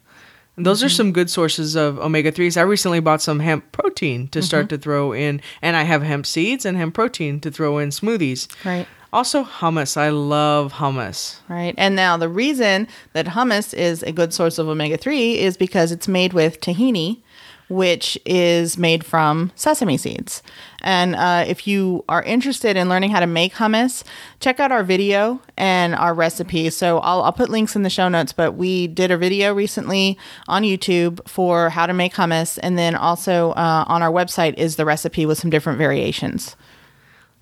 And 0.56 0.66
those 0.66 0.84
are 0.84 0.90
some 0.90 1.12
good 1.12 1.30
sources 1.30 1.76
of 1.76 2.00
omega 2.00 2.32
3s. 2.32 2.58
I 2.58 2.62
recently 2.62 3.00
bought 3.00 3.22
some 3.22 3.42
hemp 3.42 3.72
protein 3.74 4.28
to 4.30 4.42
start 4.42 4.70
to 4.70 4.80
throw 4.80 5.14
in, 5.14 5.40
and 5.62 5.76
I 5.76 5.84
have 5.84 6.02
hemp 6.02 6.26
seeds 6.26 6.66
and 6.66 6.76
hemp 6.76 6.96
protein 6.96 7.40
to 7.42 7.52
throw 7.52 7.78
in 7.78 7.90
smoothies. 7.90 8.48
Right. 8.66 8.88
Also, 9.14 9.44
hummus. 9.44 9.96
I 9.96 10.10
love 10.10 10.74
hummus. 10.74 11.40
Right. 11.48 11.74
And 11.78 11.96
now 11.96 12.18
the 12.18 12.30
reason 12.30 12.88
that 13.14 13.26
hummus 13.28 13.74
is 13.74 14.04
a 14.04 14.12
good 14.12 14.34
source 14.34 14.58
of 14.58 14.68
omega 14.68 14.98
3 14.98 15.40
is 15.40 15.56
because 15.56 15.92
it's 15.92 16.08
made 16.08 16.34
with 16.34 16.60
tahini, 16.60 17.22
which 17.70 18.18
is 18.26 18.78
made 18.78 19.06
from 19.06 19.52
sesame 19.56 19.98
seeds. 19.98 20.44
And 20.82 21.16
uh, 21.16 21.46
if 21.48 21.68
you 21.68 22.04
are 22.08 22.24
interested 22.24 22.78
in 22.78 22.90
learning 22.90 23.12
how 23.12 23.20
to 23.20 23.28
make 23.28 23.54
hummus, 23.54 24.04
check 24.40 24.60
out 24.60 24.72
our 24.72 24.84
video 24.84 25.42
and 25.58 25.96
our 25.96 26.14
recipe. 26.14 26.70
So 26.70 27.00
I'll, 27.00 27.24
I'll 27.24 27.34
put 27.34 27.50
links 27.50 27.76
in 27.76 27.84
the 27.84 27.90
show 27.90 28.10
notes, 28.10 28.34
but 28.34 28.54
we 28.54 28.88
did 28.88 29.12
a 29.12 29.18
video 29.18 29.54
recently 29.54 30.18
on 30.48 30.64
YouTube 30.64 31.26
for 31.28 31.70
how 31.70 31.86
to 31.88 31.94
make 31.94 32.14
hummus. 32.14 32.60
And 32.62 32.78
then 32.78 32.96
also 32.96 33.52
uh, 33.52 33.86
on 33.88 34.02
our 34.02 34.12
website 34.12 34.56
is 34.56 34.76
the 34.76 34.86
recipe 34.86 35.26
with 35.26 35.38
some 35.38 35.50
different 35.50 35.78
variations. 35.78 36.56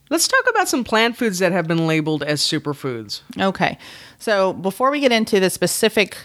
Let's 0.10 0.28
talk 0.28 0.44
about 0.50 0.68
some 0.68 0.84
plant 0.84 1.18
foods 1.18 1.40
that 1.40 1.52
have 1.52 1.68
been 1.68 1.88
labeled 1.88 2.24
as 2.24 2.42
superfoods. 2.42 3.22
Okay. 3.40 3.78
So 4.20 4.54
before 4.54 4.92
we 4.92 5.00
get 5.00 5.12
into 5.12 5.40
the 5.40 5.50
specific 5.50 6.18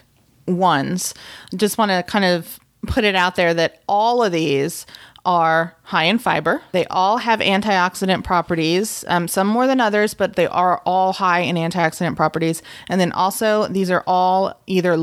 ones, 0.47 1.15
just 1.57 1.79
want 1.79 1.91
to 1.91 2.03
kind 2.03 2.25
of 2.25 2.61
put 2.87 3.05
it 3.05 3.15
out 3.15 3.37
there 3.37 3.53
that 3.55 3.83
all 3.89 4.23
of 4.23 4.33
these 4.33 4.87
are 5.25 5.77
high 5.83 6.05
in 6.05 6.19
fiber. 6.19 6.63
They 6.73 6.87
all 6.87 7.19
have 7.19 7.41
antioxidant 7.41 8.25
properties, 8.25 9.05
um, 9.09 9.29
some 9.29 9.47
more 9.47 9.67
than 9.67 9.81
others, 9.81 10.15
but 10.15 10.37
they 10.37 10.47
are 10.47 10.81
all 10.87 11.13
high 11.13 11.41
in 11.41 11.57
antioxidant 11.57 12.17
properties. 12.17 12.63
And 12.89 13.01
then 13.01 13.13
also, 13.13 13.67
these 13.69 13.91
are 13.91 14.05
all 14.07 14.61
either 14.67 14.97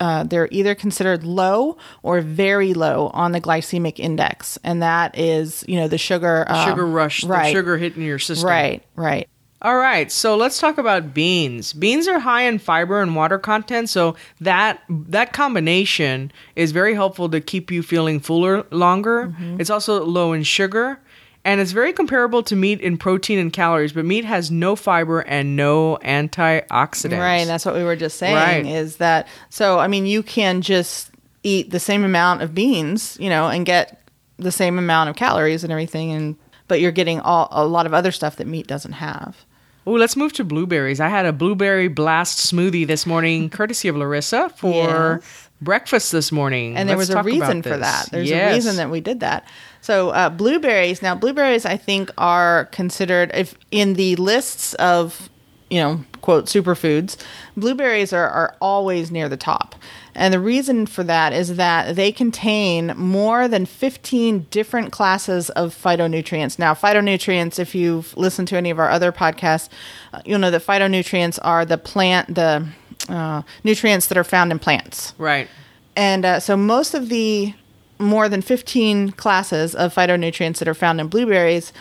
uh, 0.00 0.24
they're 0.24 0.48
either 0.50 0.74
considered 0.74 1.24
low 1.24 1.76
or 2.02 2.20
very 2.20 2.74
low 2.74 3.08
on 3.14 3.32
the 3.32 3.40
glycemic 3.40 3.98
index, 3.98 4.58
and 4.64 4.82
that 4.82 5.18
is 5.18 5.64
you 5.68 5.76
know 5.76 5.88
the 5.88 5.98
sugar 5.98 6.44
um, 6.48 6.68
Sugar 6.68 6.86
rush, 6.86 7.24
right, 7.24 7.46
the 7.46 7.52
sugar 7.52 7.76
hitting 7.76 8.02
your 8.02 8.18
system. 8.18 8.48
right, 8.48 8.84
right. 8.96 9.28
All 9.62 9.76
right, 9.76 10.10
so 10.10 10.36
let's 10.36 10.58
talk 10.58 10.78
about 10.78 11.12
beans. 11.12 11.74
Beans 11.74 12.08
are 12.08 12.18
high 12.18 12.42
in 12.42 12.58
fiber 12.58 13.02
and 13.02 13.14
water 13.14 13.38
content, 13.38 13.90
so 13.90 14.16
that 14.40 14.82
that 14.88 15.34
combination 15.34 16.32
is 16.56 16.72
very 16.72 16.94
helpful 16.94 17.28
to 17.28 17.42
keep 17.42 17.70
you 17.70 17.82
feeling 17.82 18.20
fuller 18.20 18.64
longer. 18.70 19.26
Mm-hmm. 19.26 19.60
It's 19.60 19.68
also 19.68 20.02
low 20.02 20.32
in 20.32 20.44
sugar, 20.44 20.98
and 21.44 21.60
it's 21.60 21.72
very 21.72 21.92
comparable 21.92 22.42
to 22.44 22.56
meat 22.56 22.80
in 22.80 22.96
protein 22.96 23.38
and 23.38 23.52
calories, 23.52 23.92
but 23.92 24.06
meat 24.06 24.24
has 24.24 24.50
no 24.50 24.76
fiber 24.76 25.20
and 25.20 25.56
no 25.56 25.98
antioxidants. 26.02 27.18
Right, 27.18 27.44
that's 27.44 27.66
what 27.66 27.74
we 27.74 27.84
were 27.84 27.96
just 27.96 28.16
saying 28.16 28.36
Right. 28.36 28.66
is 28.66 28.96
that 28.96 29.28
so 29.50 29.78
I 29.78 29.88
mean 29.88 30.06
you 30.06 30.22
can 30.22 30.62
just 30.62 31.10
eat 31.42 31.70
the 31.70 31.80
same 31.80 32.02
amount 32.04 32.40
of 32.40 32.54
beans, 32.54 33.16
you 33.20 33.28
know, 33.28 33.48
and 33.48 33.66
get 33.66 34.02
the 34.38 34.52
same 34.52 34.78
amount 34.78 35.10
of 35.10 35.16
calories 35.16 35.64
and 35.64 35.72
everything 35.72 36.12
and 36.12 36.36
but 36.66 36.80
you're 36.80 36.92
getting 36.92 37.20
all 37.20 37.48
a 37.50 37.66
lot 37.66 37.84
of 37.84 37.92
other 37.92 38.12
stuff 38.12 38.36
that 38.36 38.46
meat 38.46 38.66
doesn't 38.66 38.92
have. 38.92 39.44
Oh, 39.86 39.92
let's 39.92 40.14
move 40.16 40.32
to 40.34 40.44
blueberries. 40.44 41.00
I 41.00 41.08
had 41.08 41.26
a 41.26 41.32
blueberry 41.32 41.88
blast 41.88 42.52
smoothie 42.52 42.86
this 42.86 43.06
morning, 43.06 43.48
courtesy 43.50 43.88
of 43.88 43.96
Larissa, 43.96 44.50
for 44.56 45.20
Yes. 45.22 45.48
breakfast 45.62 46.12
this 46.12 46.30
morning. 46.30 46.76
And 46.76 46.88
there 46.88 46.96
Let's 46.96 47.08
was 47.08 47.16
a 47.16 47.22
reason 47.22 47.62
for 47.62 47.76
that. 47.78 48.08
There's 48.10 48.28
Yes. 48.28 48.52
a 48.52 48.54
reason 48.56 48.76
that 48.76 48.90
we 48.90 49.00
did 49.00 49.20
that. 49.20 49.46
So 49.80 50.10
uh, 50.10 50.28
blueberries. 50.28 51.00
Now 51.02 51.14
blueberries, 51.14 51.64
I 51.64 51.76
think, 51.78 52.10
are 52.18 52.66
considered 52.66 53.30
if 53.34 53.54
in 53.70 53.94
the 53.94 54.16
lists 54.16 54.74
of 54.74 55.30
you 55.70 55.80
know 55.80 56.04
quote 56.20 56.46
superfoods, 56.46 57.16
blueberries 57.56 58.12
are 58.12 58.28
are 58.28 58.56
always 58.60 59.10
near 59.10 59.28
the 59.28 59.36
top. 59.36 59.74
And 60.14 60.34
the 60.34 60.40
reason 60.40 60.86
for 60.86 61.04
that 61.04 61.32
is 61.32 61.56
that 61.56 61.96
they 61.96 62.12
contain 62.12 62.92
more 62.96 63.46
than 63.48 63.64
15 63.64 64.46
different 64.50 64.92
classes 64.92 65.50
of 65.50 65.74
phytonutrients. 65.74 66.58
Now, 66.58 66.74
phytonutrients, 66.74 67.58
if 67.58 67.74
you've 67.74 68.16
listened 68.16 68.48
to 68.48 68.56
any 68.56 68.70
of 68.70 68.78
our 68.78 68.90
other 68.90 69.12
podcasts, 69.12 69.68
uh, 70.12 70.20
you'll 70.24 70.40
know 70.40 70.50
that 70.50 70.66
phytonutrients 70.66 71.38
are 71.42 71.64
the 71.64 71.78
plant, 71.78 72.34
the 72.34 72.66
uh, 73.08 73.42
nutrients 73.64 74.08
that 74.08 74.18
are 74.18 74.24
found 74.24 74.50
in 74.50 74.58
plants. 74.58 75.14
Right. 75.16 75.48
And 75.96 76.24
uh, 76.24 76.40
so 76.40 76.56
most 76.56 76.94
of 76.94 77.08
the 77.08 77.54
more 77.98 78.28
than 78.28 78.42
15 78.42 79.12
classes 79.12 79.74
of 79.74 79.94
phytonutrients 79.94 80.58
that 80.58 80.68
are 80.68 80.74
found 80.74 81.00
in 81.00 81.08
blueberries, 81.08 81.72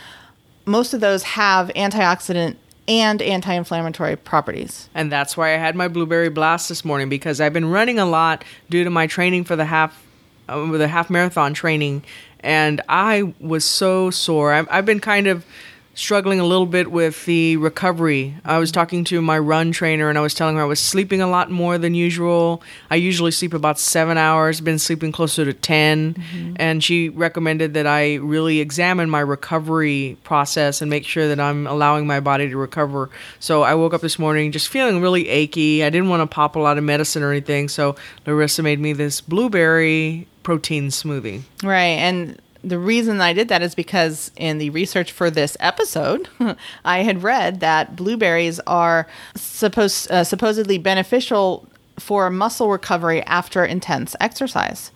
most 0.66 0.94
of 0.94 1.02
those 1.02 1.24
have 1.24 1.70
antioxidant 1.70 2.56
and 2.90 3.22
anti-inflammatory 3.22 4.16
properties. 4.16 4.90
And 4.96 5.12
that's 5.12 5.38
why 5.38 5.54
I 5.54 5.58
had 5.58 5.76
my 5.76 5.88
blueberry 5.88 6.30
blast 6.30 6.68
this 6.68 6.84
morning 6.84 7.08
because 7.08 7.40
I've 7.40 7.54
been 7.54 7.70
running 7.70 8.00
a 8.00 8.06
lot 8.06 8.44
due 8.70 8.84
to 8.84 8.90
my 8.90 9.06
training 9.06 9.44
for 9.44 9.56
the 9.56 9.66
half, 9.66 10.04
uh, 10.50 10.66
the 10.72 10.88
half 10.88 11.10
marathon 11.10 11.54
training, 11.54 12.04
and 12.40 12.82
I 12.90 13.34
was 13.40 13.64
so 13.64 14.10
sore. 14.10 14.54
I've, 14.54 14.68
I've 14.72 14.86
been 14.86 15.00
kind 15.00 15.28
of 15.28 15.46
struggling 16.00 16.40
a 16.40 16.46
little 16.46 16.66
bit 16.66 16.90
with 16.92 17.26
the 17.26 17.58
recovery. 17.58 18.34
I 18.46 18.58
was 18.58 18.72
talking 18.72 19.04
to 19.06 19.22
my 19.22 19.38
run 19.38 19.74
trainer 19.74 20.08
and 20.08 20.18
I 20.18 20.22
was 20.22 20.34
telling 20.34 20.56
her 20.56 20.62
I 20.62 20.66
was 20.66 20.80
sleeping 20.80 21.22
a 21.22 21.28
lot 21.28 21.52
more 21.52 21.78
than 21.78 21.94
usual. 21.94 22.64
I 22.90 22.96
usually 22.96 23.32
sleep 23.32 23.54
about 23.54 23.78
seven 23.78 24.18
hours, 24.18 24.62
been 24.62 24.80
sleeping 24.80 25.12
closer 25.12 25.44
to 25.44 25.54
10. 25.54 26.14
Mm-hmm. 26.14 26.54
And 26.56 26.82
she 26.82 27.10
recommended 27.10 27.74
that 27.74 27.86
I 27.86 28.16
really 28.16 28.62
examine 28.62 29.10
my 29.10 29.20
recovery 29.20 30.18
process 30.24 30.82
and 30.82 30.90
make 30.90 31.06
sure 31.06 31.28
that 31.28 31.40
I'm 31.40 31.68
allowing 31.68 32.08
my 32.08 32.22
body 32.22 32.50
to 32.50 32.56
recover. 32.56 33.10
So 33.42 33.64
I 33.64 33.76
woke 33.76 33.94
up 33.94 34.00
this 34.00 34.18
morning 34.18 34.54
just 34.54 34.70
feeling 34.70 35.02
really 35.02 35.28
achy. 35.28 35.84
I 35.84 35.90
didn't 35.90 36.08
want 36.08 36.22
to 36.22 36.34
pop 36.34 36.56
a 36.56 36.60
lot 36.60 36.78
of 36.78 36.86
medicine 36.86 37.24
or 37.24 37.32
anything. 37.32 37.68
So 37.68 37.98
Larissa 38.26 38.64
made 38.64 38.80
me 38.80 38.94
this 38.94 39.20
blueberry 39.20 40.28
protein 40.44 40.88
smoothie. 40.88 41.42
Right. 41.62 42.00
And 42.00 42.42
the 42.64 42.80
reason 42.80 43.22
I 43.22 43.34
did 43.34 43.48
that 43.50 43.62
is 43.62 43.76
because 43.76 44.32
in 44.36 44.58
the 44.58 44.70
research 44.72 45.12
for 45.12 45.30
this 45.30 45.56
episode, 45.60 46.30
I 46.86 47.00
had 47.04 47.24
read 47.24 47.60
that 47.62 47.96
blueberries 47.96 48.60
are 48.62 49.08
supposed 49.36 50.12
uh, 50.12 50.24
supposedly 50.24 50.78
beneficial 50.78 51.68
for 51.98 52.30
muscle 52.30 52.70
recovery 52.70 53.22
after 53.24 53.64
intense 53.64 54.16
exercise. 54.20 54.92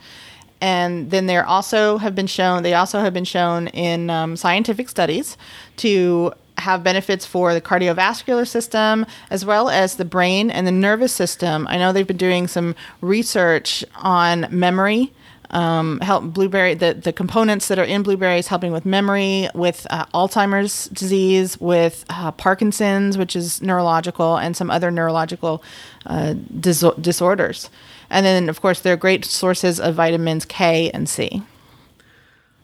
And 0.62 1.12
then 1.12 1.26
there 1.26 1.46
also 1.46 1.98
have 1.98 2.16
been 2.16 2.28
shown 2.28 2.64
they 2.64 2.74
also 2.74 3.02
have 3.02 3.14
been 3.14 3.26
shown 3.26 3.68
in 3.68 4.10
um, 4.10 4.36
scientific 4.36 4.90
studies 4.90 5.38
to 5.78 6.34
have 6.60 6.84
benefits 6.84 7.26
for 7.26 7.54
the 7.54 7.62
cardiovascular 7.62 8.48
system 8.48 9.06
as 9.30 9.44
well 9.44 9.70
as 9.70 9.96
the 9.96 10.06
brain 10.06 10.50
and 10.50 10.66
the 10.68 10.72
nervous 10.72 11.12
system. 11.12 11.68
I 11.68 11.78
know 11.78 11.92
they've 11.92 12.08
been 12.08 12.18
doing 12.18 12.48
some 12.48 12.76
research 13.02 13.84
on 13.96 14.48
memory. 14.50 15.12
Um, 15.54 16.00
help 16.00 16.24
blueberry 16.24 16.74
the, 16.74 16.96
the 16.96 17.14
components 17.14 17.68
that 17.68 17.78
are 17.78 17.84
in 17.84 18.02
blueberries 18.02 18.48
helping 18.48 18.72
with 18.72 18.88
memory 18.88 19.50
with 19.54 19.86
uh, 19.92 20.06
alzheimer's 20.08 20.88
disease 20.88 21.62
with 21.62 22.06
uh, 22.10 22.32
parkinson's 22.32 23.20
which 23.20 23.36
is 23.36 23.62
neurological 23.62 24.38
and 24.38 24.58
some 24.58 24.72
other 24.72 24.90
neurological 24.90 25.64
uh, 26.08 26.34
dis- 26.60 26.84
disorders 27.00 27.70
and 28.10 28.26
then 28.26 28.50
of 28.50 28.62
course 28.62 28.82
they're 28.82 28.98
great 28.98 29.26
sources 29.26 29.80
of 29.80 29.94
vitamins 29.94 30.44
k 30.44 30.90
and 30.90 31.08
c 31.08 31.44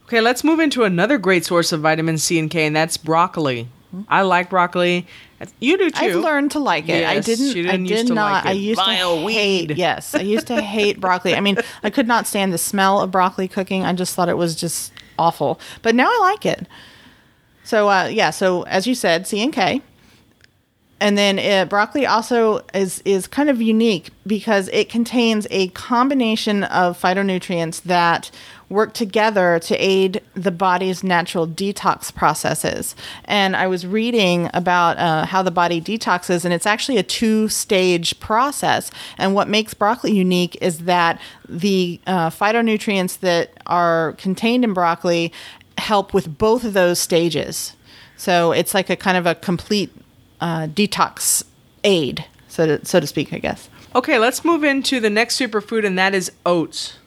Okay, 0.10 0.22
let's 0.22 0.44
move 0.44 0.60
into 0.60 0.86
another 0.86 1.20
great 1.20 1.46
source 1.46 1.72
of 1.72 1.82
vitamin 1.82 2.18
C 2.18 2.40
and 2.40 2.50
K, 2.50 2.66
and 2.66 2.76
that's 2.76 2.98
broccoli. 2.98 3.68
I 4.08 4.22
like 4.22 4.50
broccoli. 4.50 5.08
You 5.60 5.78
do 5.78 5.90
too. 5.90 6.06
I've 6.06 6.16
learned 6.16 6.52
to 6.52 6.60
like 6.60 6.90
it. 6.90 7.06
I 7.06 7.20
didn't. 7.20 7.54
she 7.54 7.62
I 7.62 7.72
didn't 7.72 7.86
did 7.86 7.98
used 7.98 8.08
to 8.08 8.14
not. 8.14 8.32
like 8.32 8.46
it. 8.46 8.50
I 8.50 8.52
used 8.52 8.80
Vile 8.80 9.18
to 9.18 9.26
weed. 9.26 9.34
hate. 9.34 9.78
Yes, 9.78 10.14
I 10.14 10.22
used 10.22 10.48
to 10.48 10.62
hate 10.62 11.00
broccoli. 11.00 11.34
I 11.36 11.40
mean, 11.40 11.58
I 11.84 11.90
could 11.90 12.08
not 12.08 12.28
stand 12.28 12.52
the 12.54 12.58
smell 12.58 13.02
of 13.02 13.12
broccoli 13.12 13.48
cooking. 13.48 13.84
I 13.86 13.94
just 13.94 14.16
thought 14.16 14.30
it 14.30 14.38
was 14.38 14.56
just 14.56 14.92
awful. 15.18 15.60
But 15.82 15.96
now 15.96 16.08
I 16.08 16.18
like 16.22 16.46
it. 16.46 16.68
So 17.64 17.90
uh, 17.90 18.06
yeah. 18.06 18.32
So 18.32 18.64
as 18.64 18.86
you 18.86 18.96
said, 18.96 19.28
C 19.28 19.42
and 19.42 19.54
K. 19.54 19.82
And 21.02 21.18
then 21.18 21.40
uh, 21.40 21.64
broccoli 21.66 22.06
also 22.06 22.60
is 22.74 23.02
is 23.06 23.26
kind 23.26 23.50
of 23.50 23.62
unique 23.62 24.10
because 24.28 24.68
it 24.74 24.90
contains 24.90 25.48
a 25.50 25.70
combination 25.70 26.66
of 26.66 27.00
phytonutrients 27.02 27.82
that 27.84 28.30
work 28.70 28.94
together 28.94 29.60
to 29.60 29.76
aid 29.78 30.22
the 30.36 30.52
body's 30.52 31.04
natural 31.04 31.48
detox 31.48 32.14
processes. 32.14 32.96
And 33.26 33.56
I 33.56 33.68
was 33.68 33.86
reading 33.86 34.50
about 34.54 34.98
uh, 34.98 35.26
how 35.26 35.42
the 35.42 35.52
body 35.52 35.82
detoxes, 35.82 36.46
and 36.46 36.54
it's 36.54 36.68
actually 36.68 36.98
a 36.98 37.04
two 37.04 37.50
stage 37.50 38.20
process. 38.20 38.92
And 39.18 39.34
what 39.34 39.48
makes 39.48 39.74
broccoli 39.74 40.14
unique 40.14 40.58
is 40.62 40.80
that 40.80 41.20
the 41.48 42.00
uh, 42.06 42.30
phytonutrients 42.30 43.20
that 43.20 43.52
are 43.66 44.14
contained 44.14 44.64
in 44.64 44.74
broccoli 44.74 45.34
help 45.78 46.14
with 46.14 46.38
both 46.38 46.64
of 46.64 46.74
those 46.74 47.00
stages. 47.00 47.76
So 48.18 48.52
it's 48.52 48.74
like 48.74 48.90
a 48.90 48.96
kind 48.96 49.18
of 49.18 49.26
a 49.26 49.34
complete 49.34 49.92
uh, 50.42 50.68
detox 50.68 51.44
aid, 51.84 52.26
so 52.48 52.66
to, 52.66 52.86
so 52.86 53.00
to 53.00 53.08
speak, 53.08 53.34
I 53.34 53.40
guess. 53.40 53.70
Okay, 53.96 54.20
let's 54.20 54.46
move 54.46 54.64
into 54.64 55.00
the 55.00 55.10
next 55.10 55.40
superfood, 55.40 55.86
and 55.86 55.98
that 55.98 56.14
is 56.14 56.32
oats. 56.46 57.00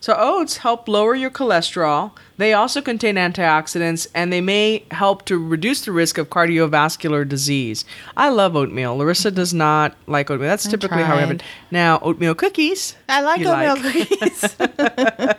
So, 0.00 0.14
oats 0.18 0.58
help 0.58 0.88
lower 0.88 1.14
your 1.14 1.30
cholesterol. 1.30 2.12
They 2.38 2.54
also 2.54 2.80
contain 2.80 3.16
antioxidants, 3.16 4.06
and 4.14 4.32
they 4.32 4.40
may 4.40 4.84
help 4.90 5.26
to 5.26 5.36
reduce 5.36 5.82
the 5.84 5.92
risk 5.92 6.16
of 6.16 6.30
cardiovascular 6.30 7.28
disease. 7.28 7.84
I 8.16 8.30
love 8.30 8.56
oatmeal. 8.56 8.96
Larissa 8.96 9.30
does 9.30 9.52
not 9.52 9.94
like 10.06 10.30
oatmeal. 10.30 10.48
That's 10.48 10.66
typically 10.66 11.02
how 11.02 11.16
we 11.16 11.20
have 11.20 11.30
it. 11.32 11.42
Now, 11.70 11.98
oatmeal 12.00 12.34
cookies. 12.34 12.96
I 13.10 13.20
like 13.20 13.44
oatmeal 13.44 13.76
like. 13.76 14.08
cookies. 14.08 14.56
uh, 14.60 15.36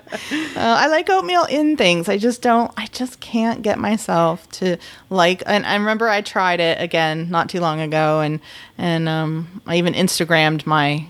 I 0.55 0.87
like 0.87 1.09
oatmeal 1.09 1.45
in 1.45 1.75
things. 1.75 2.07
I 2.07 2.19
just 2.19 2.43
don't. 2.43 2.71
I 2.77 2.85
just 2.85 3.19
can't 3.19 3.63
get 3.63 3.79
myself 3.79 4.47
to 4.51 4.77
like. 5.09 5.41
And 5.47 5.65
I 5.65 5.73
remember 5.73 6.07
I 6.07 6.21
tried 6.21 6.59
it 6.59 6.79
again 6.79 7.31
not 7.31 7.49
too 7.49 7.61
long 7.61 7.81
ago, 7.81 8.19
and 8.19 8.39
and 8.77 9.09
um, 9.09 9.61
I 9.65 9.77
even 9.77 9.95
Instagrammed 9.95 10.67
my 10.67 11.07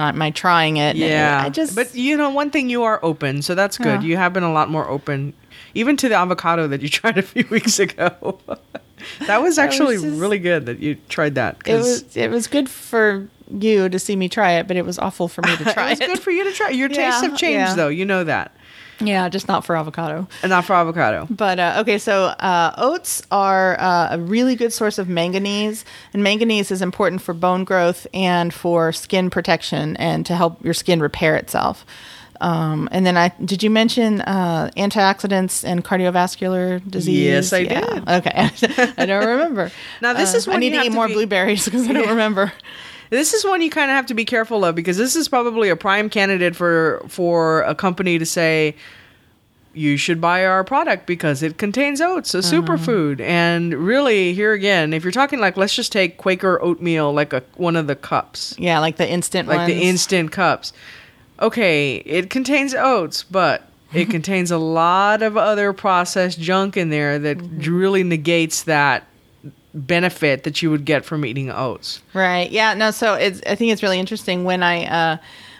uh, 0.00 0.12
my 0.12 0.30
trying 0.30 0.78
it. 0.78 0.96
it- 0.96 1.08
Yeah, 1.10 1.42
I 1.44 1.48
just. 1.50 1.74
But 1.76 1.94
you 1.94 2.16
know, 2.16 2.30
one 2.30 2.50
thing 2.50 2.68
you 2.70 2.82
are 2.82 2.98
open, 3.02 3.42
so 3.42 3.54
that's 3.54 3.78
good. 3.78 4.02
Yeah. 4.02 4.08
You 4.08 4.16
have 4.16 4.32
been 4.32 4.42
a 4.42 4.52
lot 4.52 4.70
more 4.70 4.88
open, 4.88 5.32
even 5.74 5.96
to 5.98 6.08
the 6.08 6.14
avocado 6.16 6.66
that 6.68 6.82
you 6.82 6.88
tried 7.00 7.18
a 7.18 7.22
few 7.22 7.44
weeks 7.50 7.78
ago. 7.78 8.38
that 9.26 9.42
was 9.42 9.58
actually 9.58 9.96
just- 9.96 10.20
really 10.20 10.38
good 10.38 10.66
that 10.66 10.78
you 10.80 10.96
tried 11.08 11.34
that. 11.36 11.56
it 11.66 11.74
was 11.74 12.16
it 12.16 12.30
was 12.30 12.46
good 12.46 12.68
for 12.68 13.28
you 13.58 13.88
to 13.88 13.98
see 13.98 14.14
me 14.14 14.28
try 14.28 14.52
it, 14.52 14.68
but 14.68 14.76
it 14.76 14.84
was 14.84 14.98
awful 14.98 15.26
for 15.28 15.42
me 15.42 15.56
to 15.56 15.64
try 15.74 15.90
it 15.90 15.98
was 15.98 16.08
good 16.08 16.20
for 16.20 16.30
you 16.30 16.44
to 16.44 16.52
try. 16.52 16.68
Your 16.70 16.88
tastes 16.88 17.22
Yeah, 17.22 17.28
have 17.28 17.36
changed, 17.38 17.70
yeah. 17.70 17.74
though. 17.74 17.88
You 17.88 18.04
know 18.04 18.22
that, 18.24 18.54
yeah, 19.00 19.28
just 19.28 19.48
not 19.48 19.64
for 19.64 19.76
avocado. 19.76 20.26
and 20.42 20.50
not 20.50 20.64
for 20.64 20.74
avocado. 20.74 21.26
But 21.30 21.58
uh, 21.58 21.76
okay, 21.80 21.98
so 21.98 22.24
uh, 22.24 22.74
oats 22.78 23.22
are 23.30 23.78
uh, 23.80 24.08
a 24.12 24.18
really 24.18 24.54
good 24.56 24.72
source 24.72 24.98
of 24.98 25.08
manganese, 25.08 25.84
and 26.12 26.22
manganese 26.22 26.70
is 26.70 26.82
important 26.82 27.22
for 27.22 27.34
bone 27.34 27.64
growth 27.64 28.06
and 28.14 28.52
for 28.52 28.92
skin 28.92 29.30
protection 29.30 29.96
and 29.96 30.24
to 30.26 30.34
help 30.36 30.64
your 30.64 30.74
skin 30.74 31.00
repair 31.00 31.36
itself. 31.36 31.84
Um, 32.42 32.88
and 32.90 33.04
then 33.04 33.18
I 33.18 33.32
did 33.44 33.62
you 33.62 33.68
mention 33.68 34.22
uh, 34.22 34.70
antioxidants 34.76 35.62
and 35.62 35.84
cardiovascular 35.84 36.80
disease? 36.90 37.24
Yes, 37.24 37.52
I 37.52 37.58
Yeah. 37.58 37.80
did. 37.80 38.08
Okay, 38.08 38.92
I 38.96 39.04
don't 39.06 39.26
remember. 39.26 39.70
Now, 40.00 40.14
this 40.14 40.32
Uh, 40.32 40.38
is 40.38 40.46
when 40.46 40.56
I 40.56 40.60
need 40.60 40.70
to 40.70 40.80
eat 40.82 40.92
more 40.92 41.06
be- 41.06 41.12
blueberries 41.14 41.66
because 41.66 41.86
I 41.86 41.92
don't 41.92 42.08
remember. 42.16 42.50
This 43.10 43.34
is 43.34 43.44
one 43.44 43.60
you 43.60 43.70
kind 43.70 43.90
of 43.90 43.96
have 43.96 44.06
to 44.06 44.14
be 44.14 44.24
careful 44.24 44.64
of 44.64 44.74
because 44.74 44.96
this 44.96 45.16
is 45.16 45.28
probably 45.28 45.68
a 45.68 45.76
prime 45.76 46.08
candidate 46.08 46.54
for 46.56 47.02
for 47.08 47.62
a 47.62 47.74
company 47.74 48.18
to 48.18 48.24
say 48.26 48.74
you 49.72 49.96
should 49.96 50.20
buy 50.20 50.44
our 50.44 50.64
product 50.64 51.06
because 51.06 51.42
it 51.44 51.56
contains 51.58 52.00
oats, 52.00 52.34
a 52.34 52.38
Uh-huh. 52.38 52.48
superfood. 52.62 53.20
And 53.20 53.72
really, 53.74 54.32
here 54.34 54.52
again, 54.52 54.92
if 54.92 55.04
you're 55.04 55.12
talking 55.12 55.38
like 55.40 55.56
let's 55.56 55.74
just 55.76 55.92
take 55.92 56.16
Quaker 56.18 56.60
oatmeal, 56.62 57.12
like 57.12 57.32
a 57.32 57.42
one 57.56 57.76
of 57.76 57.86
the 57.86 57.94
cups, 57.96 58.54
Yeah, 58.58 58.78
like 58.80 58.96
the 58.96 59.08
instant 59.08 59.48
like 59.48 59.66
the 59.66 59.76
instant 59.76 60.32
cups. 60.32 60.72
Okay, 61.40 61.96
it 62.04 62.30
contains 62.30 62.74
oats, 62.74 63.22
but 63.24 63.62
it 63.94 64.10
contains 64.16 64.50
a 64.50 64.58
lot 64.58 65.22
of 65.22 65.36
other 65.36 65.72
processed 65.72 66.38
junk 66.40 66.76
in 66.76 66.90
there 66.90 67.18
that 67.18 67.38
Mm-hmm. 67.38 67.74
really 67.74 68.02
negates 68.04 68.64
that 68.64 69.04
benefit 69.74 70.44
that 70.44 70.62
you 70.62 70.70
would 70.70 70.84
get 70.84 71.04
from 71.04 71.24
eating 71.24 71.50
oats. 71.50 72.02
Right. 72.14 72.50
Yeah. 72.50 72.74
No. 72.74 72.90
So 72.90 73.14
it's. 73.14 73.40
I 73.46 73.54
think 73.54 73.72
it's 73.72 73.82
really 73.82 74.00
interesting 74.00 74.44
when 74.44 74.62
I. 74.62 74.84
Uh, 74.86 75.16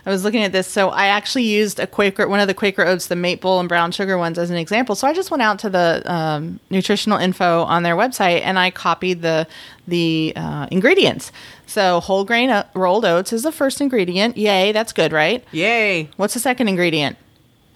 I 0.07 0.11
was 0.11 0.25
looking 0.25 0.43
at 0.43 0.53
this. 0.53 0.67
So 0.67 0.89
I 0.89 1.07
actually 1.07 1.45
used 1.45 1.79
a 1.79 1.87
Quaker, 1.87 2.27
one 2.27 2.41
of 2.41 2.49
the 2.49 2.55
Quaker 2.55 2.83
oats, 2.85 3.09
the 3.09 3.17
maple 3.17 3.61
and 3.61 3.69
brown 3.69 3.93
sugar 3.93 4.17
ones, 4.17 4.39
as 4.39 4.51
an 4.51 4.57
example. 4.57 4.95
So 4.95 5.07
I 5.07 5.13
just 5.13 5.31
went 5.31 5.43
out 5.43 5.59
to 5.61 5.71
the 5.71 6.03
um, 6.11 6.59
nutritional 6.71 7.19
info 7.19 7.65
on 7.65 7.83
their 7.83 7.95
website 7.97 8.41
and 8.43 8.59
I 8.59 8.71
copied 8.71 9.23
the 9.23 9.47
the 9.87 10.33
uh, 10.37 10.69
ingredients. 10.71 11.33
So 11.67 12.01
whole 12.01 12.25
grain 12.25 12.51
o- 12.51 12.65
rolled 12.75 13.05
oats 13.05 13.33
is 13.33 13.43
the 13.43 13.53
first 13.53 13.81
ingredient. 13.81 14.37
Yay, 14.37 14.73
that's 14.73 14.93
good, 14.93 15.13
right? 15.13 15.45
Yay! 15.53 16.09
What's 16.17 16.35
the 16.35 16.41
second 16.41 16.69
ingredient? 16.69 17.17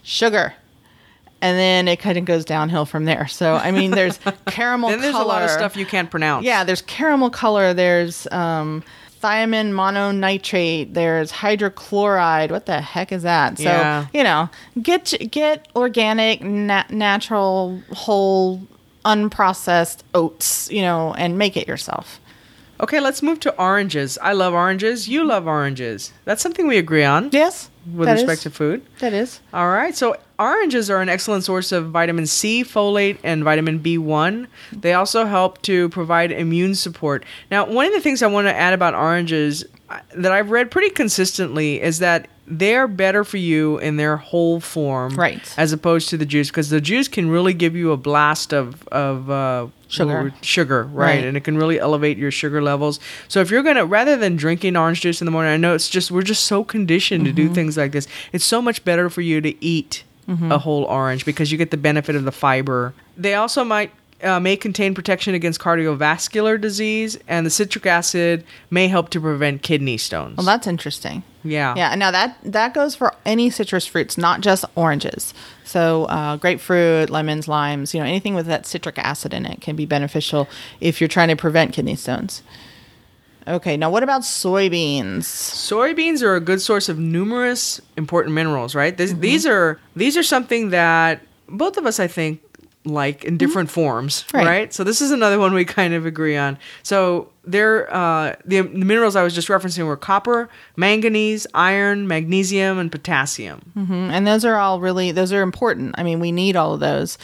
Sugar. 0.03 0.55
And 1.45 1.59
then 1.59 1.89
it 1.89 1.99
kind 1.99 2.17
of 2.17 2.25
goes 2.25 2.45
downhill 2.45 2.87
from 2.87 3.05
there. 3.05 3.27
So 3.29 3.55
I 3.55 3.71
mean, 3.71 3.91
there's 3.91 4.19
caramel. 4.47 4.89
Then 4.91 5.01
there's 5.01 5.15
a 5.15 5.23
lot 5.23 5.43
of 5.43 5.51
stuff 5.51 5.77
you 5.77 5.85
can't 5.85 6.11
pronounce. 6.11 6.45
Yeah, 6.47 6.65
there's 6.65 6.81
caramel 6.83 7.29
color. 7.29 7.75
There's 7.75 8.27
um, 8.33 8.83
thiamine 9.23 9.73
mononitrate. 9.73 10.95
There's 10.95 11.31
hydrochloride. 11.33 12.51
What 12.51 12.65
the 12.67 12.81
heck 12.81 13.13
is 13.13 13.23
that? 13.25 13.59
So 13.59 13.65
Yeah. 13.65 14.07
you 14.15 14.23
know, 14.25 14.49
get 14.83 15.13
get 15.31 15.69
organic, 15.77 16.41
na- 16.43 16.85
natural, 16.89 17.81
whole, 17.93 18.63
unprocessed 19.05 19.99
oats. 20.15 20.71
You 20.71 20.83
know, 20.83 21.13
and 21.15 21.37
make 21.39 21.57
it 21.57 21.69
yourself. 21.69 22.21
Okay, 22.81 23.01
let's 23.01 23.23
move 23.23 23.39
to 23.41 23.55
oranges. 23.57 24.19
I 24.21 24.33
love 24.33 24.53
oranges. 24.53 25.09
You 25.09 25.25
love 25.25 25.47
oranges. 25.47 26.13
That's 26.25 26.43
something 26.43 26.67
we 26.67 26.77
agree 26.77 27.05
on 27.05 27.31
Yes, 27.33 27.71
with 27.93 28.07
that 28.07 28.15
respect 28.15 28.39
is- 28.39 28.43
to 28.45 28.51
food. 28.51 28.83
that 29.01 29.13
is. 29.13 29.41
All 29.53 29.69
right. 29.69 29.95
So 29.95 30.17
oranges 30.39 30.91
are 30.91 31.01
an 31.01 31.09
excellent 31.09 31.45
source 31.45 31.73
of 31.73 31.91
vitamin 31.91 32.27
C, 32.27 32.65
folate, 32.65 33.19
and 33.23 33.45
vitamin 33.45 33.79
B1. 33.81 34.47
They 34.73 34.93
also 34.95 35.25
help 35.27 35.61
to 35.63 35.89
provide 35.91 36.33
immune 36.33 36.75
support. 36.75 37.25
Now, 37.51 37.67
one 37.67 37.87
of 37.87 37.93
the 37.93 38.01
things 38.01 38.23
I 38.23 38.27
want 38.27 38.47
to 38.47 38.55
add 38.55 38.73
about 38.73 38.95
oranges 38.95 39.65
uh, 39.91 40.01
that 40.17 40.33
I've 40.33 40.51
read 40.51 40.71
pretty 40.71 40.91
consistently 40.91 41.81
is 41.81 41.99
that 41.99 42.29
they're 42.47 42.87
better 42.89 43.25
for 43.25 43.39
you 43.39 43.79
in 43.79 43.97
their 43.97 44.17
whole 44.19 44.61
form, 44.61 45.15
Right. 45.15 45.53
As 45.57 45.73
opposed 45.73 46.09
to 46.11 46.17
the 46.19 46.27
juice, 46.27 46.49
because 46.51 46.69
the 46.71 46.81
juice 46.81 47.09
can 47.09 47.31
really 47.31 47.55
give 47.55 47.75
you 47.75 47.93
a 47.93 47.97
blast 47.97 48.53
of 48.53 48.87
of 48.89 49.31
uh, 49.31 49.67
Sugar. 49.89 50.35
sugar, 50.43 50.83
right? 50.85 51.17
Right. 51.17 51.25
And 51.25 51.37
it 51.37 51.45
can 51.45 51.57
really 51.57 51.79
elevate 51.79 52.19
your 52.19 52.31
sugar 52.33 52.61
levels. 52.61 52.99
So 53.29 53.41
if 53.41 53.51
you're 53.51 53.63
gonna, 53.63 53.87
rather 53.87 54.17
than 54.17 54.35
drinking 54.37 54.77
orange 54.77 55.01
juice 55.03 55.21
in 55.21 55.25
the 55.25 55.31
morning, 55.31 55.53
I 55.53 55.57
know 55.57 55.75
it's 55.75 55.89
just 55.89 56.11
we're 56.11 56.23
just 56.23 56.45
so 56.47 56.65
conditioned 56.65 57.25
to 57.27 57.33
do 57.33 57.45
Mm-hmm. 57.45 57.55
things 57.55 57.77
like 57.77 57.93
this. 57.93 58.07
It's 58.33 58.45
so 58.45 58.61
much 58.61 58.85
better 58.85 59.09
for 59.09 59.21
you 59.23 59.41
to 59.41 59.65
eat 59.65 60.05
Mm-hmm. 60.29 60.51
a 60.53 60.57
whole 60.59 60.85
orange 60.85 61.27
because 61.27 61.53
you 61.53 61.59
get 61.59 61.71
the 61.71 61.77
benefit 61.77 62.17
of 62.17 62.25
the 62.25 62.33
fiber. 62.33 62.95
They 63.17 63.35
also 63.35 63.63
might. 63.63 63.93
Uh, 64.25 64.41
may 64.41 64.57
contain 64.57 64.95
protection 64.95 65.35
against 65.35 65.61
cardiovascular 65.61 66.61
disease, 66.61 67.19
and 67.29 67.45
the 67.45 67.51
citric 67.51 67.85
acid 67.85 68.45
may 68.71 68.89
help 68.89 69.11
to 69.11 69.21
prevent 69.21 69.63
kidney 69.63 69.99
stones. 69.99 70.37
Well, 70.39 70.47
that's 70.47 70.67
interesting. 70.67 71.23
yeah, 71.43 71.75
Yeah, 71.77 71.95
now 71.95 72.11
that 72.11 72.39
that 72.43 72.73
goes 72.73 72.97
for 72.97 73.15
any 73.27 73.51
citrus 73.51 73.87
fruits, 73.87 74.17
not 74.17 74.41
just 74.41 74.65
oranges. 74.77 75.35
So 75.65 76.05
uh, 76.05 76.37
grapefruit, 76.37 77.11
lemons, 77.11 77.49
limes, 77.49 77.93
you 77.93 78.01
know, 78.01 78.07
anything 78.07 78.35
with 78.35 78.47
that 78.47 78.65
citric 78.67 78.99
acid 78.99 79.35
in 79.35 79.45
it 79.45 79.61
can 79.61 79.77
be 79.77 79.87
beneficial 79.87 80.49
if 80.81 81.01
you're 81.01 81.09
trying 81.09 81.29
to 81.29 81.37
prevent 81.37 81.75
kidney 81.75 81.97
stones. 81.97 82.43
Okay, 83.47 83.77
now 83.77 83.91
what 83.91 84.03
about 84.03 84.23
soybeans? 84.23 85.25
Soybeans 85.25 86.23
are 86.23 86.35
a 86.35 86.41
good 86.41 86.63
source 86.63 86.89
of 86.89 86.99
numerous 86.99 87.81
important 87.97 88.35
minerals, 88.35 88.75
right? 88.75 88.97
Mm-hmm. 88.97 89.21
These 89.21 89.45
are 89.47 89.79
these 89.95 90.17
are 90.17 90.23
something 90.23 90.71
that 90.71 91.21
both 91.49 91.77
of 91.77 91.85
us, 91.85 92.01
I 92.01 92.07
think, 92.07 92.41
like 92.87 93.25
in 93.25 93.39
different 93.39 93.71
forms, 93.71 94.25
Right. 94.35 94.47
right. 94.47 94.75
So 94.75 94.85
this 94.85 95.01
is 95.01 95.11
another 95.11 95.39
one 95.39 95.55
we 95.55 95.65
kind 95.65 95.95
of 95.95 96.05
agree 96.05 96.37
on. 96.37 96.59
So 96.83 97.31
there, 97.45 97.93
uh, 97.95 98.35
the, 98.45 98.61
the 98.61 98.85
minerals 98.85 99.17
I 99.17 99.23
was 99.23 99.35
just 99.35 99.49
referencing 99.49 99.87
were 99.87 99.97
copper, 99.97 100.51
manganese, 100.77 101.47
iron, 101.55 102.07
magnesium, 102.07 102.79
and 102.79 102.93
potassium. 102.93 103.73
Mhm. 103.77 104.11
And 104.11 104.27
those 104.27 104.45
are 104.45 104.57
all 104.57 104.81
really 104.81 105.13
those 105.13 105.33
are 105.33 105.41
important. 105.43 105.95
I 105.97 106.03
mean, 106.03 106.21
we 106.21 106.31
need 106.31 106.57
all 106.57 106.75
of 106.75 106.81
those. 106.81 107.17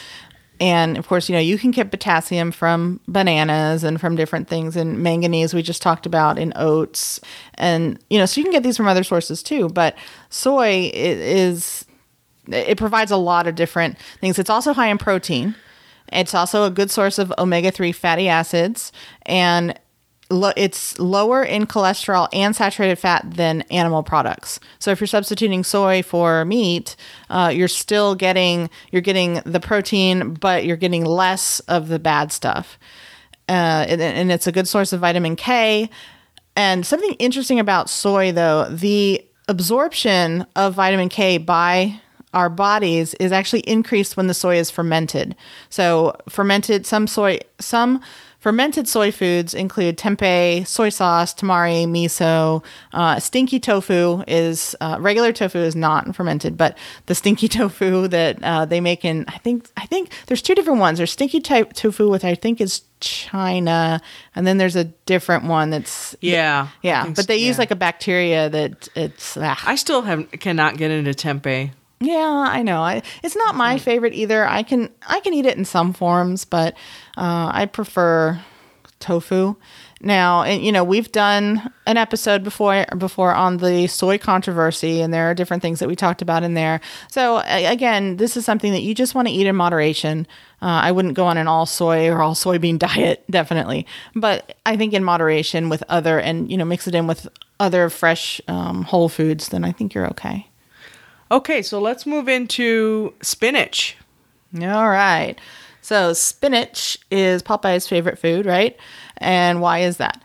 And 0.59 0.95
of 0.97 1.07
course, 1.07 1.27
you 1.27 1.33
know, 1.35 1.41
you 1.41 1.57
can 1.57 1.71
get 1.71 1.89
potassium 1.89 2.51
from 2.51 2.99
bananas 3.07 3.83
and 3.83 3.99
from 3.99 4.15
different 4.15 4.47
things 4.47 4.75
and 4.75 4.99
manganese 4.99 5.53
we 5.55 5.61
just 5.63 5.81
talked 5.81 6.05
about 6.05 6.37
in 6.37 6.53
oats. 6.55 7.19
And 7.55 7.99
you 8.09 8.17
know, 8.19 8.25
so 8.25 8.39
you 8.39 8.45
can 8.45 8.51
get 8.51 8.63
these 8.63 8.77
from 8.77 8.87
other 8.87 9.03
sources 9.03 9.41
too, 9.43 9.69
but 9.69 9.95
soy 10.29 10.89
is 10.93 11.85
it 12.47 12.77
provides 12.77 13.11
a 13.11 13.17
lot 13.17 13.47
of 13.47 13.55
different 13.55 13.97
things. 14.19 14.39
It's 14.39 14.49
also 14.49 14.73
high 14.73 14.87
in 14.87 14.97
protein. 14.97 15.55
It's 16.11 16.33
also 16.33 16.65
a 16.65 16.71
good 16.71 16.91
source 16.91 17.19
of 17.19 17.33
omega 17.37 17.71
3 17.71 17.91
fatty 17.91 18.27
acids 18.27 18.91
and 19.25 19.79
lo- 20.31 20.53
it's 20.55 20.97
lower 20.99 21.43
in 21.43 21.67
cholesterol 21.67 22.27
and 22.33 22.55
saturated 22.55 22.97
fat 22.97 23.25
than 23.35 23.61
animal 23.63 24.03
products. 24.03 24.59
So 24.79 24.91
if 24.91 24.99
you're 24.99 25.07
substituting 25.07 25.63
soy 25.63 26.01
for 26.01 26.43
meat, 26.45 26.95
uh, 27.29 27.51
you're 27.53 27.67
still 27.67 28.15
getting 28.15 28.69
you're 28.91 29.01
getting 29.01 29.41
the 29.45 29.59
protein, 29.59 30.33
but 30.33 30.65
you're 30.65 30.77
getting 30.77 31.05
less 31.05 31.59
of 31.61 31.87
the 31.89 31.99
bad 31.99 32.31
stuff. 32.31 32.79
Uh, 33.47 33.85
and, 33.87 34.01
and 34.01 34.31
it's 34.31 34.47
a 34.47 34.51
good 34.51 34.67
source 34.67 34.93
of 34.93 35.01
vitamin 35.01 35.35
K. 35.35 35.89
And 36.55 36.85
something 36.85 37.13
interesting 37.13 37.59
about 37.59 37.89
soy, 37.89 38.31
though, 38.31 38.65
the 38.69 39.25
absorption 39.47 40.45
of 40.55 40.73
vitamin 40.73 41.09
K 41.09 41.37
by 41.37 41.99
our 42.33 42.49
bodies 42.49 43.13
is 43.15 43.31
actually 43.31 43.61
increased 43.61 44.15
when 44.17 44.27
the 44.27 44.33
soy 44.33 44.57
is 44.57 44.69
fermented. 44.69 45.35
So 45.69 46.15
fermented 46.29 46.85
some 46.85 47.07
soy 47.07 47.39
some 47.59 48.01
fermented 48.41 48.87
soy 48.87 49.11
foods 49.11 49.53
include 49.53 49.97
tempeh, 49.97 50.65
soy 50.65 50.89
sauce, 50.89 51.33
tamari, 51.33 51.85
miso. 51.85 52.63
Uh, 52.91 53.19
stinky 53.19 53.59
tofu 53.59 54.23
is 54.27 54.75
uh, 54.81 54.97
regular 54.99 55.31
tofu 55.31 55.59
is 55.59 55.75
not 55.75 56.13
fermented, 56.15 56.57
but 56.57 56.77
the 57.05 57.15
stinky 57.15 57.47
tofu 57.49 58.07
that 58.07 58.43
uh, 58.43 58.65
they 58.65 58.81
make 58.81 59.05
in 59.05 59.25
I 59.27 59.37
think 59.37 59.69
I 59.77 59.85
think 59.85 60.09
there's 60.25 60.41
two 60.41 60.55
different 60.55 60.79
ones. 60.79 60.97
There's 60.97 61.11
stinky 61.11 61.39
type 61.39 61.73
tofu, 61.73 62.09
which 62.09 62.23
I 62.23 62.35
think 62.35 62.59
is 62.59 62.81
China, 62.99 64.01
and 64.35 64.45
then 64.45 64.57
there's 64.57 64.75
a 64.75 64.85
different 64.85 65.45
one 65.45 65.69
that's 65.69 66.15
Yeah, 66.19 66.69
yeah, 66.81 67.07
but 67.15 67.27
they 67.27 67.37
use 67.37 67.57
like 67.57 67.71
a 67.71 67.75
bacteria 67.75 68.49
that 68.49 68.89
it's 68.95 69.37
ah. 69.37 69.61
I 69.65 69.75
still 69.75 70.01
have 70.01 70.29
cannot 70.31 70.77
get 70.77 70.91
into 70.91 71.11
tempeh. 71.11 71.71
Yeah, 72.01 72.45
I 72.49 72.63
know. 72.63 72.81
I, 72.81 73.03
it's 73.23 73.35
not 73.35 73.55
my 73.55 73.77
favorite 73.77 74.13
either. 74.13 74.45
I 74.45 74.63
can 74.63 74.89
I 75.07 75.19
can 75.19 75.33
eat 75.35 75.45
it 75.45 75.57
in 75.57 75.65
some 75.65 75.93
forms, 75.93 76.45
but 76.45 76.73
uh, 77.15 77.51
I 77.53 77.67
prefer 77.67 78.41
tofu. 78.99 79.55
Now, 80.03 80.41
and 80.41 80.65
you 80.65 80.71
know, 80.71 80.83
we've 80.83 81.11
done 81.11 81.71
an 81.85 81.97
episode 81.97 82.43
before 82.43 82.85
before 82.97 83.35
on 83.35 83.57
the 83.57 83.85
soy 83.85 84.17
controversy, 84.17 84.99
and 85.01 85.13
there 85.13 85.29
are 85.29 85.35
different 85.35 85.61
things 85.61 85.77
that 85.79 85.87
we 85.87 85.95
talked 85.95 86.23
about 86.23 86.41
in 86.41 86.55
there. 86.55 86.81
So 87.11 87.43
again, 87.45 88.17
this 88.17 88.35
is 88.35 88.45
something 88.45 88.71
that 88.71 88.81
you 88.81 88.95
just 88.95 89.13
want 89.13 89.27
to 89.27 89.33
eat 89.33 89.45
in 89.45 89.55
moderation. 89.55 90.25
Uh, 90.59 90.81
I 90.83 90.91
wouldn't 90.91 91.13
go 91.13 91.25
on 91.27 91.37
an 91.37 91.47
all 91.47 91.67
soy 91.67 92.09
or 92.09 92.21
all 92.21 92.33
soybean 92.33 92.79
diet, 92.79 93.23
definitely, 93.29 93.85
but 94.15 94.57
I 94.65 94.75
think 94.75 94.93
in 94.93 95.03
moderation 95.03 95.69
with 95.69 95.83
other 95.87 96.19
and 96.19 96.49
you 96.49 96.57
know 96.57 96.65
mix 96.65 96.87
it 96.87 96.95
in 96.95 97.05
with 97.05 97.27
other 97.59 97.89
fresh 97.89 98.41
um, 98.47 98.81
whole 98.83 99.07
foods, 99.07 99.49
then 99.49 99.63
I 99.63 99.71
think 99.71 99.93
you're 99.93 100.07
okay. 100.07 100.47
Okay, 101.31 101.61
so 101.61 101.79
let's 101.79 102.05
move 102.05 102.27
into 102.27 103.13
spinach. 103.21 103.97
All 104.61 104.89
right. 104.89 105.35
So 105.81 106.13
spinach 106.13 106.97
is 107.09 107.41
Popeye's 107.41 107.87
favorite 107.87 108.19
food, 108.19 108.45
right? 108.45 108.77
And 109.17 109.61
why 109.61 109.79
is 109.79 109.97
that? 109.97 110.21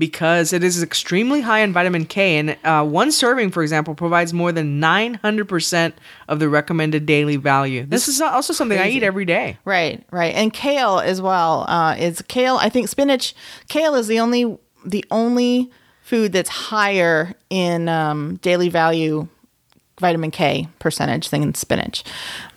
because 0.00 0.54
it 0.54 0.64
is 0.64 0.82
extremely 0.82 1.42
high 1.42 1.60
in 1.60 1.74
vitamin 1.74 2.06
K, 2.06 2.38
and 2.38 2.56
uh, 2.64 2.82
one 2.84 3.12
serving, 3.12 3.50
for 3.50 3.62
example, 3.62 3.94
provides 3.94 4.32
more 4.32 4.50
than 4.50 4.80
900% 4.80 5.92
of 6.26 6.38
the 6.40 6.48
recommended 6.48 7.04
daily 7.04 7.36
value. 7.36 7.84
This 7.84 8.08
is 8.08 8.20
also 8.20 8.54
something 8.54 8.78
I 8.78 8.88
eat 8.88 9.02
every 9.02 9.26
day. 9.26 9.58
Right, 9.66 10.02
right. 10.10 10.34
And 10.34 10.54
kale 10.54 11.00
as 11.00 11.20
well. 11.20 11.66
Uh, 11.68 11.96
is 11.98 12.22
kale? 12.22 12.56
I 12.56 12.70
think 12.70 12.88
spinach. 12.88 13.34
Kale 13.68 13.94
is 13.94 14.08
the 14.08 14.18
only 14.18 14.58
the 14.86 15.04
only 15.10 15.70
food 16.00 16.32
that's 16.32 16.48
higher 16.48 17.34
in 17.50 17.88
um, 17.90 18.36
daily 18.36 18.70
value 18.70 19.28
vitamin 20.00 20.32
K 20.32 20.66
percentage 20.80 21.30
than 21.30 21.54
spinach. 21.54 22.02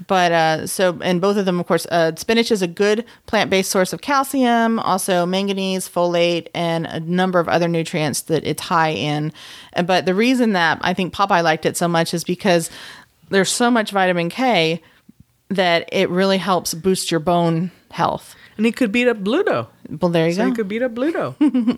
But 0.07 0.31
uh, 0.31 0.67
so, 0.67 0.97
and 1.03 1.21
both 1.21 1.37
of 1.37 1.45
them, 1.45 1.59
of 1.59 1.67
course, 1.67 1.85
uh, 1.91 2.15
spinach 2.15 2.51
is 2.51 2.61
a 2.61 2.67
good 2.67 3.05
plant 3.27 3.49
based 3.49 3.69
source 3.69 3.93
of 3.93 4.01
calcium, 4.01 4.79
also 4.79 5.25
manganese, 5.25 5.87
folate, 5.87 6.47
and 6.55 6.87
a 6.87 6.99
number 6.99 7.39
of 7.39 7.47
other 7.47 7.67
nutrients 7.67 8.21
that 8.23 8.43
it's 8.43 8.63
high 8.63 8.89
in. 8.89 9.31
But 9.85 10.05
the 10.05 10.15
reason 10.15 10.53
that 10.53 10.79
I 10.81 10.93
think 10.93 11.13
Popeye 11.13 11.43
liked 11.43 11.65
it 11.65 11.77
so 11.77 11.87
much 11.87 12.13
is 12.13 12.23
because 12.23 12.71
there's 13.29 13.51
so 13.51 13.69
much 13.69 13.91
vitamin 13.91 14.29
K 14.29 14.81
that 15.49 15.87
it 15.91 16.09
really 16.09 16.37
helps 16.39 16.73
boost 16.73 17.11
your 17.11 17.19
bone 17.19 17.71
health. 17.91 18.35
And 18.57 18.65
he 18.65 18.71
could 18.71 18.91
beat 18.91 19.07
up 19.07 19.17
Bluto. 19.17 19.67
Well, 20.01 20.09
there 20.11 20.27
you 20.27 20.33
So 20.33 20.43
go. 20.43 20.47
You 20.47 20.53
could 20.53 20.67
beat 20.67 20.81
up 20.81 20.93
Bluto. 20.93 21.35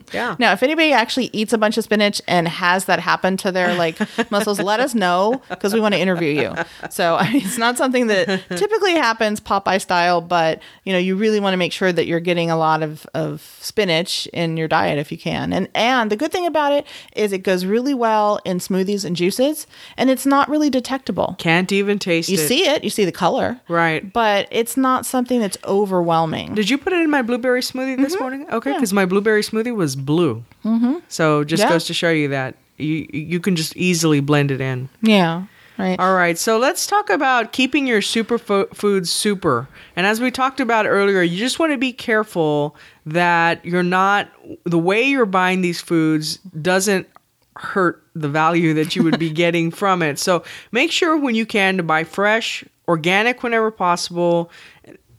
yeah. 0.14 0.36
Now, 0.40 0.52
if 0.54 0.64
anybody 0.64 0.92
actually 0.92 1.30
eats 1.34 1.54
a 1.54 1.58
bunch 1.58 1.78
of 1.78 1.84
spinach 1.84 2.22
and 2.28 2.48
has 2.48 2.86
that 2.86 3.00
happen 3.00 3.38
to 3.38 3.52
their 3.52 3.74
like 3.76 3.98
muscles, 4.32 4.60
let 4.60 4.80
us 4.80 4.94
know 4.96 5.42
because 5.50 5.74
we 5.74 5.80
want 5.80 5.94
to 5.96 6.00
interview 6.00 6.30
you. 6.30 6.54
So 6.90 7.16
I 7.20 7.32
mean, 7.32 7.46
it's 7.46 7.58
not 7.58 7.78
something 7.78 8.08
that 8.08 8.28
typically 8.56 8.94
happens 8.94 9.40
Popeye 9.40 9.82
style, 9.82 10.22
but 10.22 10.62
you 10.84 10.94
know, 10.94 11.00
you 11.00 11.16
really 11.16 11.40
want 11.40 11.54
to 11.54 11.58
make 11.58 11.72
sure 11.72 11.92
that 11.92 12.06
you're 12.06 12.20
getting 12.20 12.52
a 12.52 12.58
lot 12.58 12.84
of, 12.84 13.06
of 13.14 13.42
spinach 13.62 14.28
in 14.28 14.58
your 14.58 14.68
diet 14.68 14.98
if 15.00 15.12
you 15.12 15.18
can. 15.18 15.52
And 15.54 15.68
and 15.76 16.12
the 16.12 16.16
good 16.16 16.32
thing 16.32 16.46
about 16.46 16.72
it 16.74 16.86
is 17.16 17.34
it 17.34 17.40
goes 17.40 17.66
really 17.66 17.94
well 17.94 18.40
in 18.46 18.60
smoothies 18.60 19.04
and 19.06 19.16
juices, 19.16 19.68
and 19.98 20.10
it's 20.10 20.26
not 20.26 20.50
really 20.50 20.70
detectable. 20.70 21.36
Can't 21.40 21.72
even 21.72 22.00
taste 22.00 22.30
You 22.30 22.38
it. 22.38 22.42
You 22.42 22.48
see 22.48 22.68
it, 22.68 22.84
you 22.84 22.90
see 22.90 23.06
the 23.06 23.12
color, 23.12 23.60
Right. 23.68 24.12
but 24.14 24.48
it's 24.52 24.78
not 24.78 25.06
something 25.06 25.40
that's 25.40 25.58
overwhelming. 25.66 26.56
Did 26.56 26.70
you 26.70 26.78
put 26.78 26.94
it 26.94 27.02
in 27.02 27.10
my 27.10 27.22
blueberry 27.22 27.62
smoothie 27.62 27.95
this 28.02 28.20
morning? 28.20 28.46
Okay, 28.52 28.74
because 28.74 28.94
my 28.94 29.06
blueberry 29.06 29.42
smoothie 29.42 29.76
was 29.76 29.96
blue. 29.96 30.44
Mm-hmm. 30.64 30.96
So 31.08 31.44
just 31.44 31.64
Yeah. 31.64 31.70
goes 31.70 31.86
to 31.86 31.94
show 31.94 32.10
you 32.12 32.28
that 32.30 32.56
you 32.78 33.08
you 33.12 33.40
can 33.40 33.56
just 33.56 33.76
easily 33.76 34.20
blend 34.20 34.52
it 34.52 34.62
in. 34.62 34.90
Yeah, 35.02 35.44
right. 35.78 36.00
All 36.00 36.14
right, 36.16 36.38
so 36.38 36.58
let's 36.58 36.86
talk 36.88 37.10
about 37.10 37.52
keeping 37.54 37.88
your 37.88 38.02
superfoods 38.02 39.08
super. 39.08 39.68
And 39.96 40.06
as 40.06 40.20
we 40.20 40.32
talked 40.32 40.60
about 40.60 40.86
earlier, 40.86 41.22
you 41.22 41.38
just 41.38 41.60
want 41.60 41.72
to 41.72 41.78
be 41.78 41.94
careful 41.94 42.76
that 43.06 43.64
you're 43.66 43.84
not 43.84 44.30
the 44.64 44.80
way 44.80 45.04
you're 45.04 45.26
buying 45.26 45.62
these 45.62 45.82
foods 45.82 46.38
doesn't 46.62 47.08
hurt 47.58 48.04
the 48.16 48.28
value 48.28 48.74
that 48.74 48.96
you 48.96 49.04
would 49.04 49.18
be 49.18 49.30
getting 49.44 49.72
from 49.72 50.02
it. 50.02 50.20
So 50.20 50.44
make 50.72 50.92
sure 50.92 51.18
when 51.18 51.36
you 51.36 51.46
can 51.46 51.78
to 51.78 51.84
buy 51.84 52.04
fresh, 52.04 52.66
organic 52.88 53.44
whenever 53.44 53.72
possible. 53.72 54.52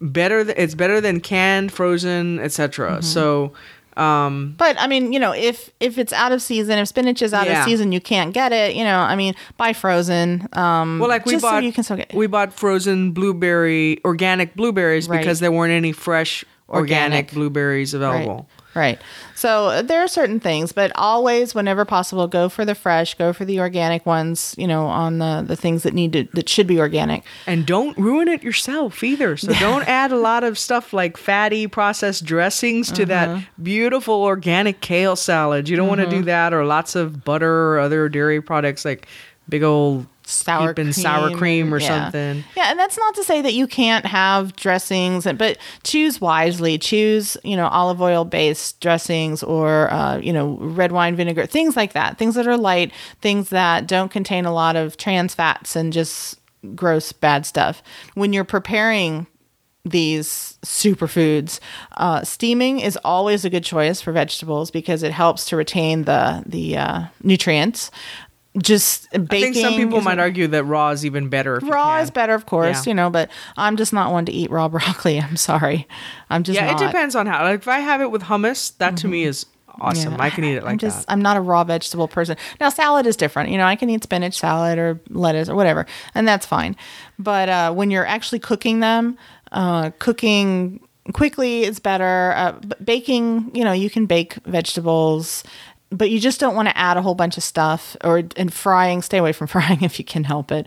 Better, 0.01 0.45
th- 0.45 0.57
it's 0.59 0.75
better 0.75 1.01
than 1.01 1.21
canned, 1.21 1.73
frozen, 1.73 2.39
etc. 2.41 3.03
So 3.03 3.53
um, 3.97 4.55
But 4.59 4.77
I 4.79 4.87
mean, 4.89 5.13
you 5.15 5.19
know, 5.19 5.33
if 5.33 5.71
if 5.81 5.97
it's 5.97 6.13
out 6.13 6.31
of 6.33 6.43
season, 6.43 6.79
if 6.79 6.89
spinach 6.89 7.23
is 7.23 7.33
out 7.33 7.47
Yeah. 7.47 7.61
of 7.61 7.65
season, 7.65 7.93
you 7.93 8.01
can't 8.01 8.35
get 8.35 8.53
it. 8.53 8.75
You 8.75 8.85
know, 8.85 8.99
I 8.99 9.17
mean, 9.17 9.35
buy 9.57 9.73
frozen. 9.73 10.47
Um, 10.53 10.99
Well, 10.99 11.09
like 11.09 11.25
we 11.25 11.33
just 11.33 11.43
so 11.43 11.51
bought, 11.51 11.65
you 11.65 11.73
can 11.73 11.83
still 11.83 11.97
get 11.97 12.13
we 12.13 12.27
bought 12.27 12.53
frozen 12.53 13.13
blueberry, 13.13 14.01
organic 14.05 14.55
blueberries 14.55 15.09
Right. 15.09 15.19
because 15.21 15.41
there 15.41 15.51
weren't 15.53 15.73
any 15.73 15.93
fresh 15.93 16.45
organic, 16.69 16.91
Organic. 16.91 17.33
blueberries 17.33 17.95
available. 17.95 18.35
Right. 18.51 18.66
Right. 18.77 19.01
So 19.35 19.67
uh, 19.69 19.83
there 19.83 20.01
are 20.03 20.09
certain 20.09 20.39
things, 20.39 20.73
but 20.73 20.93
always, 20.95 21.55
whenever 21.55 21.85
possible, 21.85 22.27
go 22.29 22.49
for 22.51 22.65
the 22.65 22.75
fresh, 22.75 23.15
go 23.15 23.33
for 23.33 23.45
the 23.47 23.59
organic 23.61 24.05
ones. 24.05 24.55
You 24.59 24.67
know, 24.67 24.87
on 24.87 25.19
the 25.19 25.43
the 25.47 25.57
things 25.57 25.83
that 25.85 25.95
need 25.95 26.13
to 26.13 26.25
that 26.35 26.49
should 26.49 26.67
be 26.67 26.79
organic. 26.79 27.25
And 27.47 27.65
don't 27.67 27.97
ruin 27.97 28.29
it 28.29 28.43
yourself 28.43 29.03
either. 29.03 29.37
So 29.39 29.53
don't 29.61 29.89
add 29.89 30.13
a 30.13 30.17
lot 30.17 30.45
of 30.45 30.59
stuff 30.59 30.93
like 30.93 31.17
fatty 31.17 31.67
processed 31.67 32.25
dressings 32.27 32.93
to 32.93 33.03
Uh-huh. 33.05 33.07
that 33.37 33.45
beautiful 33.63 34.15
organic 34.23 34.81
kale 34.81 35.17
salad. 35.17 35.69
You 35.69 35.77
don't 35.77 35.89
want 35.89 36.03
to 36.03 36.11
do 36.11 36.23
that, 36.25 36.53
or 36.53 36.65
lots 36.67 36.95
of 36.95 37.25
butter 37.25 37.73
or 37.75 37.79
other 37.81 38.09
dairy 38.11 38.41
products 38.43 38.85
like 38.85 39.07
big 39.49 39.63
old 39.63 40.07
sour 40.27 40.75
cream, 40.75 40.93
sour 40.93 41.31
cream 41.31 41.73
or 41.73 41.79
yeah. 41.79 42.05
something. 42.05 42.45
Yeah, 42.57 42.71
and 42.71 42.79
that's 42.79 42.99
not 42.99 43.15
to 43.15 43.25
say 43.25 43.41
that 43.43 43.55
you 43.55 43.67
can't 43.67 44.05
have 44.05 44.57
dressings, 44.57 45.27
but 45.37 45.57
choose 45.85 46.21
wisely. 46.21 46.79
Choose, 46.79 47.37
you 47.45 47.57
know, 47.57 47.69
olive 47.69 48.03
oil 48.03 48.25
based 48.25 48.81
dressings 48.81 49.43
or, 49.43 49.91
uh, 49.93 50.19
you 50.19 50.33
know, 50.33 50.57
red 50.59 50.93
wine 50.93 51.15
vinegar, 51.17 51.47
things 51.47 51.77
like 51.77 51.93
that. 51.93 52.19
Things 52.19 52.35
that 52.35 52.47
are 52.47 52.57
light, 52.57 52.93
things 53.21 53.51
that 53.51 53.87
don't 53.87 54.11
contain 54.11 54.45
a 54.45 54.53
lot 54.53 54.75
of 54.77 54.97
trans 54.97 55.35
fats 55.35 55.77
and 55.77 55.93
just 55.93 56.39
gross 56.75 57.13
bad 57.13 57.47
stuff. 57.47 57.83
When 58.15 58.33
you're 58.33 58.45
preparing 58.45 59.29
these 59.91 60.59
superfoods. 60.65 61.61
Uh, 61.97 62.23
steaming 62.25 62.81
is 62.81 62.99
always 63.05 63.45
a 63.45 63.51
good 63.51 63.65
choice 63.65 64.01
for 64.01 64.13
vegetables 64.13 64.71
because 64.71 65.03
it 65.03 65.13
helps 65.13 65.45
to 65.47 65.57
retain 65.57 66.05
the 66.05 66.43
the 66.45 66.77
uh, 66.77 67.05
nutrients. 67.23 67.91
Just 68.59 69.11
baking. 69.13 69.27
I 69.31 69.41
think 69.53 69.57
some 69.57 69.75
people 69.75 70.01
might 70.01 70.19
argue 70.19 70.47
that 70.49 70.65
raw 70.65 70.91
is 70.91 71.05
even 71.05 71.29
better. 71.29 71.59
Raw 71.63 71.99
is 71.99 72.11
better, 72.11 72.35
of 72.35 72.47
course, 72.47 72.87
Yeah. 72.87 72.91
you 72.91 72.95
know, 72.95 73.11
but 73.11 73.31
I'm 73.57 73.77
just 73.77 73.93
not 73.93 74.13
one 74.13 74.25
to 74.27 74.33
eat 74.33 74.51
raw 74.51 74.69
broccoli. 74.71 75.21
I'm 75.21 75.37
sorry. 75.37 75.87
I'm 76.31 76.43
just 76.43 76.57
Yeah, 76.57 76.71
not. 76.73 76.81
it 76.81 76.87
depends 76.87 77.15
on 77.15 77.27
how. 77.27 77.43
Like 77.45 77.61
if 77.61 77.69
I 77.69 77.79
have 77.81 78.01
it 78.01 78.11
with 78.11 78.23
hummus, 78.23 78.77
that 78.79 78.97
to 78.99 79.09
me 79.09 79.25
is 79.25 79.47
awesome. 79.81 80.15
Yeah. 80.15 80.23
I 80.23 80.31
can 80.31 80.45
eat 80.45 80.55
it 80.57 80.63
like 80.63 80.73
I'm 80.73 80.79
just 80.79 81.07
that. 81.07 81.13
I'm 81.13 81.21
not 81.21 81.37
a 81.37 81.41
raw 81.41 81.63
vegetable 81.65 82.09
person. 82.09 82.37
Now 82.61 82.71
salad 82.71 83.07
is 83.07 83.17
different. 83.17 83.51
You 83.51 83.59
know, 83.59 83.67
I 83.67 83.77
can 83.77 83.91
eat 83.91 84.03
spinach 84.03 84.39
salad 84.39 84.79
or 84.79 85.01
lettuce 85.11 85.49
or 85.51 85.55
whatever, 85.55 85.87
and 86.15 86.27
that's 86.27 86.47
fine. 86.47 86.77
But 87.19 87.49
uh, 87.49 87.73
when 87.75 87.91
you're 87.91 88.07
actually 88.07 88.39
cooking 88.39 88.81
them, 88.81 89.19
uh, 89.53 89.91
cooking 89.99 90.81
quickly 91.13 91.63
is 91.65 91.79
better. 91.79 92.33
Uh, 92.37 92.53
baking, 92.83 93.51
you 93.55 93.65
know, 93.65 93.73
you 93.73 93.91
can 93.91 94.07
bake 94.07 94.35
vegetables. 94.47 95.45
But 95.91 96.11
you 96.11 96.19
just 96.19 96.41
don't 96.41 96.55
want 96.57 96.69
to 96.69 96.77
add 96.77 96.97
a 96.97 97.03
whole 97.03 97.15
bunch 97.15 97.37
of 97.37 97.43
stuff 97.45 97.97
or 98.03 98.23
and 98.37 98.53
frying. 98.53 99.03
Stay 99.03 99.19
away 99.19 99.33
from 99.33 99.47
frying 99.57 99.83
if 99.83 99.99
you 99.99 100.05
can 100.05 100.25
help 100.25 100.51
it. 100.53 100.67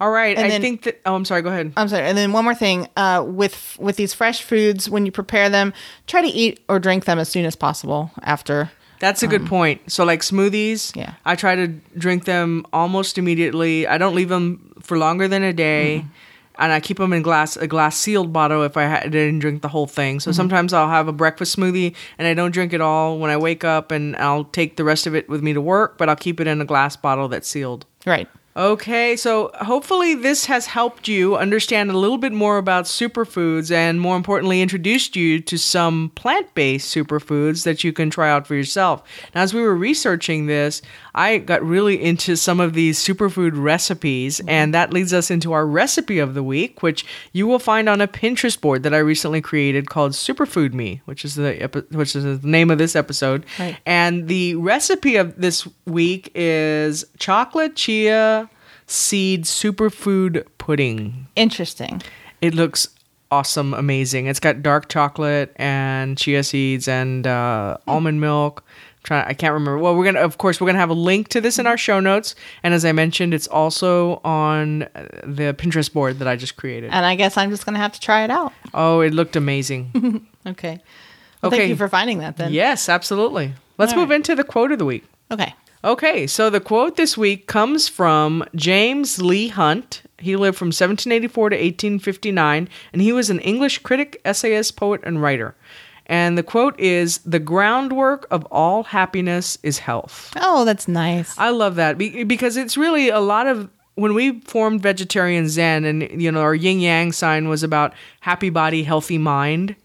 All 0.00 0.10
right, 0.10 0.36
and 0.36 0.46
I 0.46 0.50
then- 0.50 0.60
think 0.60 0.82
that. 0.82 1.00
Oh, 1.06 1.14
I'm 1.14 1.24
sorry. 1.24 1.42
Go 1.42 1.48
ahead. 1.50 1.72
I'm 1.76 1.88
sorry. 1.88 2.06
And 2.08 2.18
then 2.18 2.32
one 2.32 2.44
more 2.44 2.54
thing, 2.54 2.88
uh, 2.96 3.24
with 3.26 3.76
with 3.80 3.96
these 3.96 4.12
fresh 4.14 4.42
foods, 4.42 4.88
when 4.90 5.06
you 5.06 5.12
prepare 5.12 5.48
them, 5.48 5.72
try 6.06 6.22
to 6.22 6.28
eat 6.28 6.60
or 6.68 6.78
drink 6.80 7.04
them 7.04 7.18
as 7.18 7.28
soon 7.28 7.44
as 7.44 7.54
possible 7.56 8.10
after. 8.22 8.70
That's 8.98 9.22
a 9.24 9.26
good 9.26 9.46
point. 9.46 9.80
So 9.90 10.04
like 10.04 10.20
smoothies, 10.20 10.96
Um, 10.96 11.00
Yeah. 11.02 11.14
I 11.24 11.34
try 11.34 11.56
to 11.56 11.66
drink 11.98 12.24
them 12.24 12.64
almost 12.72 13.18
immediately. 13.18 13.84
I 13.86 13.98
don't 13.98 14.14
leave 14.14 14.28
them 14.28 14.74
for 14.80 14.96
longer 14.96 15.26
than 15.26 15.42
a 15.42 15.52
day. 15.52 16.04
Mm-hmm. 16.04 16.08
And 16.58 16.72
I 16.72 16.80
keep 16.80 16.98
them 16.98 17.12
in 17.12 17.22
glass, 17.22 17.56
a 17.56 17.66
glass 17.66 17.96
sealed 17.96 18.32
bottle 18.32 18.62
if 18.62 18.76
I 18.76 18.86
ha- 18.86 19.00
didn't 19.00 19.38
drink 19.38 19.62
the 19.62 19.68
whole 19.68 19.86
thing. 19.86 20.16
Mm-hmm. 20.16 20.20
So 20.20 20.32
sometimes 20.32 20.72
I'll 20.72 20.88
have 20.88 21.08
a 21.08 21.12
breakfast 21.12 21.56
smoothie 21.56 21.94
and 22.18 22.28
I 22.28 22.34
don't 22.34 22.50
drink 22.50 22.72
it 22.72 22.80
all 22.80 23.18
when 23.18 23.30
I 23.30 23.36
wake 23.36 23.64
up, 23.64 23.90
and 23.90 24.14
I'll 24.16 24.44
take 24.44 24.76
the 24.76 24.84
rest 24.84 25.06
of 25.06 25.14
it 25.14 25.28
with 25.28 25.42
me 25.42 25.52
to 25.54 25.60
work, 25.60 25.96
but 25.98 26.08
I'll 26.08 26.16
keep 26.16 26.40
it 26.40 26.46
in 26.46 26.60
a 26.60 26.64
glass 26.64 26.96
bottle 26.96 27.28
that's 27.28 27.48
sealed. 27.48 27.86
Right. 28.04 28.28
Okay, 28.54 29.16
so 29.16 29.50
hopefully 29.62 30.14
this 30.14 30.44
has 30.44 30.66
helped 30.66 31.08
you 31.08 31.36
understand 31.36 31.90
a 31.90 31.96
little 31.96 32.18
bit 32.18 32.32
more 32.32 32.58
about 32.58 32.84
superfoods 32.84 33.74
and 33.74 33.98
more 33.98 34.14
importantly 34.14 34.60
introduced 34.60 35.16
you 35.16 35.40
to 35.40 35.56
some 35.56 36.12
plant-based 36.16 36.94
superfoods 36.94 37.64
that 37.64 37.82
you 37.82 37.94
can 37.94 38.10
try 38.10 38.30
out 38.30 38.46
for 38.46 38.54
yourself. 38.54 39.02
Now 39.34 39.40
as 39.40 39.54
we 39.54 39.62
were 39.62 39.74
researching 39.74 40.48
this, 40.48 40.82
I 41.14 41.38
got 41.38 41.62
really 41.62 42.02
into 42.02 42.36
some 42.36 42.60
of 42.60 42.72
these 42.72 42.98
superfood 42.98 43.52
recipes 43.54 44.40
and 44.48 44.72
that 44.74 44.92
leads 44.92 45.12
us 45.12 45.30
into 45.30 45.52
our 45.52 45.66
recipe 45.66 46.18
of 46.18 46.34
the 46.34 46.42
week 46.42 46.82
which 46.82 47.04
you 47.32 47.46
will 47.46 47.58
find 47.58 47.88
on 47.88 48.00
a 48.00 48.08
Pinterest 48.08 48.60
board 48.60 48.82
that 48.82 48.94
I 48.94 48.98
recently 48.98 49.40
created 49.40 49.90
called 49.90 50.12
Superfood 50.12 50.72
Me, 50.72 51.02
which 51.04 51.24
is 51.24 51.34
the 51.34 51.62
epi- 51.62 51.84
which 51.90 52.16
is 52.16 52.40
the 52.40 52.46
name 52.46 52.70
of 52.70 52.78
this 52.78 52.96
episode. 52.96 53.44
Right. 53.58 53.76
And 53.84 54.28
the 54.28 54.54
recipe 54.56 55.16
of 55.16 55.40
this 55.40 55.68
week 55.86 56.30
is 56.34 57.04
chocolate 57.18 57.76
chia 57.76 58.48
seed 58.86 59.44
superfood 59.44 60.44
pudding. 60.58 61.26
Interesting. 61.36 62.02
It 62.40 62.54
looks 62.54 62.88
awesome, 63.30 63.72
amazing. 63.74 64.26
It's 64.26 64.40
got 64.40 64.62
dark 64.62 64.88
chocolate 64.88 65.52
and 65.56 66.18
chia 66.18 66.44
seeds 66.44 66.86
and 66.86 67.26
uh, 67.26 67.78
almond 67.86 68.20
milk. 68.20 68.64
Try, 69.02 69.24
I 69.26 69.34
can't 69.34 69.52
remember. 69.52 69.78
Well, 69.78 69.96
we're 69.96 70.04
gonna, 70.04 70.20
of 70.20 70.38
course, 70.38 70.60
we're 70.60 70.68
gonna 70.68 70.78
have 70.78 70.90
a 70.90 70.94
link 70.94 71.28
to 71.28 71.40
this 71.40 71.58
in 71.58 71.66
our 71.66 71.76
show 71.76 71.98
notes, 71.98 72.34
and 72.62 72.72
as 72.72 72.84
I 72.84 72.92
mentioned, 72.92 73.34
it's 73.34 73.48
also 73.48 74.20
on 74.24 74.84
uh, 74.84 75.08
the 75.24 75.54
Pinterest 75.58 75.92
board 75.92 76.18
that 76.20 76.28
I 76.28 76.36
just 76.36 76.56
created. 76.56 76.90
And 76.92 77.04
I 77.04 77.16
guess 77.16 77.36
I'm 77.36 77.50
just 77.50 77.64
going 77.66 77.74
to 77.74 77.80
have 77.80 77.92
to 77.92 78.00
try 78.00 78.22
it 78.22 78.30
out. 78.30 78.52
Oh, 78.74 79.00
it 79.00 79.12
looked 79.12 79.36
amazing. 79.36 80.26
Okay. 80.46 80.80
Well, 81.40 81.48
Okay. 81.50 81.58
Thank 81.58 81.68
you 81.70 81.76
for 81.76 81.88
finding 81.88 82.18
that 82.18 82.36
then. 82.36 82.52
yes, 82.52 82.88
absolutely. 82.88 83.54
Let's 83.78 83.92
All 83.92 83.98
move 84.00 84.10
right. 84.10 84.16
into 84.16 84.34
the 84.34 84.42
quote 84.44 84.72
of 84.72 84.78
the 84.80 84.84
week. 84.84 85.04
Okay. 85.30 85.54
Okay, 85.84 86.26
so 86.28 86.50
the 86.50 86.60
quote 86.60 86.96
this 86.96 87.16
week 87.18 87.46
comes 87.48 87.88
from 87.88 88.44
James 88.54 89.20
Leigh 89.20 89.48
Hunt. 89.48 90.02
He 90.18 90.34
lived 90.36 90.56
from 90.56 90.66
1784 90.68 91.50
to 91.50 91.56
1859, 91.56 92.68
and 92.92 93.02
he 93.02 93.12
was 93.12 93.30
an 93.30 93.40
English 93.40 93.78
critic, 93.78 94.20
essayist, 94.24 94.76
poet, 94.76 95.00
and 95.04 95.20
writer. 95.22 95.54
And 96.06 96.36
the 96.36 96.42
quote 96.42 96.78
is 96.80 97.18
The 97.18 97.38
groundwork 97.38 98.26
of 98.30 98.44
all 98.50 98.82
happiness 98.84 99.56
is 99.62 99.78
health. 99.78 100.32
Oh, 100.40 100.64
that's 100.64 100.88
nice. 100.88 101.36
I 101.38 101.50
love 101.50 101.76
that 101.76 101.96
because 101.98 102.56
it's 102.56 102.76
really 102.76 103.08
a 103.08 103.20
lot 103.20 103.46
of 103.46 103.70
when 103.94 104.14
we 104.14 104.40
formed 104.40 104.80
vegetarian 104.82 105.48
zen 105.48 105.84
and 105.84 106.20
you 106.22 106.32
know 106.32 106.40
our 106.40 106.54
yin 106.54 106.80
yang 106.80 107.12
sign 107.12 107.48
was 107.48 107.62
about 107.62 107.92
happy 108.20 108.48
body 108.48 108.82
healthy 108.84 109.18
mind 109.18 109.76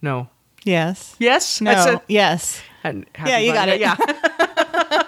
no 0.00 0.28
yes. 0.64 1.14
yes 1.18 1.60
No. 1.60 1.74
Said- 1.84 2.00
yes. 2.08 2.62
and 2.82 3.04
Yeah, 3.26 3.36
you 3.38 3.52
got 3.52 3.68
it. 3.68 3.78
Yeah. 3.80 3.96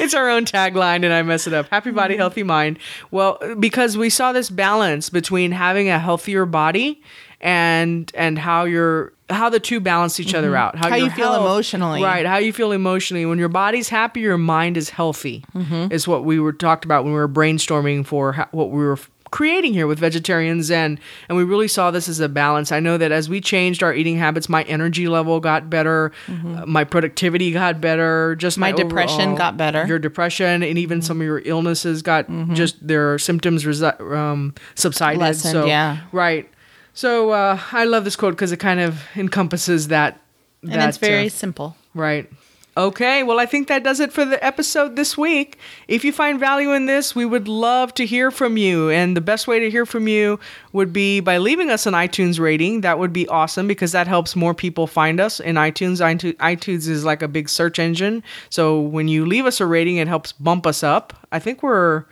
it's 0.00 0.14
our 0.14 0.28
own 0.30 0.44
tagline 0.44 1.04
and 1.04 1.12
I 1.12 1.22
mess 1.22 1.46
it 1.46 1.52
up. 1.52 1.68
Happy 1.70 1.90
Mm-hmm. 1.90 1.96
body, 1.96 2.16
healthy 2.16 2.42
mind. 2.42 2.78
Well, 3.10 3.38
because 3.58 3.96
we 3.96 4.08
saw 4.10 4.32
this 4.32 4.50
balance 4.50 5.10
between 5.10 5.52
having 5.52 5.88
a 5.88 5.98
healthier 5.98 6.46
body 6.46 7.02
and 7.40 8.10
and 8.14 8.38
how 8.38 8.64
you're 8.64 9.12
how 9.30 9.48
the 9.48 9.60
two 9.60 9.80
balance 9.80 10.20
each 10.20 10.34
other 10.34 10.54
out. 10.56 10.74
Mm-hmm. 10.74 10.84
How 10.88 10.96
your 10.96 11.06
you 11.06 11.10
feel 11.12 11.34
emotionally. 11.34 12.02
Right, 12.02 12.26
how 12.26 12.36
you 12.38 12.52
feel 12.52 12.72
emotionally. 12.72 13.24
When 13.26 13.38
your 13.38 13.48
body's 13.48 13.88
happy, 13.88 14.20
your 14.20 14.38
mind 14.38 14.76
is 14.76 14.90
healthy. 14.90 15.44
Mm-hmm. 15.54 15.92
Is 15.92 16.06
what 16.06 16.24
we 16.24 16.38
were 16.38 16.52
talked 16.52 16.84
about 16.84 17.04
when 17.04 17.12
we 17.12 17.18
were 17.18 17.28
brainstorming 17.28 18.04
for 18.06 18.32
ho- 18.34 18.46
what 18.52 18.70
we 18.70 18.84
were 18.84 18.98
creating 19.30 19.72
here 19.72 19.88
with 19.88 19.98
vegetarian 19.98 20.62
zen 20.62 20.96
and 21.28 21.36
we 21.36 21.42
really 21.42 21.66
saw 21.66 21.90
this 21.90 22.08
as 22.08 22.20
a 22.20 22.28
balance 22.28 22.70
i 22.70 22.78
know 22.78 22.96
that 22.96 23.10
as 23.10 23.28
we 23.28 23.40
changed 23.40 23.82
our 23.82 23.92
eating 23.92 24.16
habits 24.16 24.48
my 24.48 24.62
energy 24.64 25.08
level 25.08 25.40
got 25.40 25.68
better 25.68 26.12
uh, 26.28 26.64
my 26.66 26.84
productivity 26.84 27.50
got 27.50 27.80
better 27.80 28.36
just 28.36 28.54
Mm-hmm. 28.54 28.60
My 28.60 28.70
my, 28.70 28.76
depression 28.78 29.20
overall- 29.22 29.36
got 29.36 29.56
better. 29.56 29.80
Mm-hmm. 29.80 29.88
your 29.88 29.98
depression 29.98 30.62
and 30.62 30.78
even 30.78 31.02
some 31.02 31.20
of 31.20 31.24
your 31.26 31.42
illnesses 31.44 32.00
got 32.00 32.26
just 32.52 32.86
their 32.86 33.18
symptoms 33.18 33.64
resi- 33.64 34.00
um, 34.16 34.54
subsided 34.76 35.18
Lessened, 35.18 35.50
so 35.52 35.64
yeah. 35.66 36.02
right 36.12 36.48
so 36.94 37.30
uh, 37.30 37.58
i 37.72 37.84
love 37.84 38.04
this 38.04 38.16
quote 38.16 38.34
because 38.34 38.52
it 38.52 38.58
kind 38.58 38.80
of 38.80 39.02
encompasses 39.16 39.88
that 39.88 40.20
And 40.62 40.82
it's 40.82 40.98
very 40.98 41.26
uh, 41.26 41.30
simple. 41.30 41.76
Right. 41.94 42.30
Okay, 42.76 43.22
well, 43.22 43.38
I 43.38 43.46
think 43.46 43.68
that 43.68 43.84
does 43.84 44.00
it 44.00 44.12
for 44.12 44.24
the 44.24 44.44
episode 44.44 44.96
this 44.96 45.16
week. 45.16 45.58
If 45.86 46.04
you 46.04 46.12
find 46.12 46.40
value 46.40 46.72
in 46.72 46.86
this, 46.86 47.14
we 47.14 47.24
would 47.24 47.46
love 47.46 47.94
to 47.94 48.04
hear 48.04 48.32
from 48.32 48.56
you. 48.56 48.90
And 48.90 49.16
the 49.16 49.20
best 49.20 49.46
way 49.46 49.60
to 49.60 49.70
hear 49.70 49.86
from 49.86 50.08
you 50.08 50.40
would 50.72 50.92
be 50.92 51.20
by 51.20 51.38
leaving 51.38 51.70
us 51.70 51.86
an 51.86 51.94
iTunes 51.94 52.40
rating. 52.40 52.80
That 52.80 52.98
would 52.98 53.12
be 53.12 53.28
awesome 53.28 53.68
because 53.68 53.92
that 53.92 54.08
helps 54.08 54.34
more 54.34 54.54
people 54.54 54.88
find 54.88 55.20
us 55.20 55.38
in 55.38 55.54
iTunes. 55.54 56.00
iTunes 56.00 56.88
is 56.88 57.04
like 57.04 57.22
a 57.22 57.28
big 57.28 57.48
search 57.48 57.78
engine. 57.78 58.24
So 58.50 58.80
when 58.80 59.06
you 59.06 59.24
leave 59.24 59.46
us 59.46 59.60
a 59.60 59.66
rating, 59.66 59.98
it 59.98 60.08
helps 60.08 60.32
bump 60.32 60.66
us 60.66 60.82
up. 60.82 61.12
I 61.30 61.38
think 61.38 61.62
we're. 61.62 62.06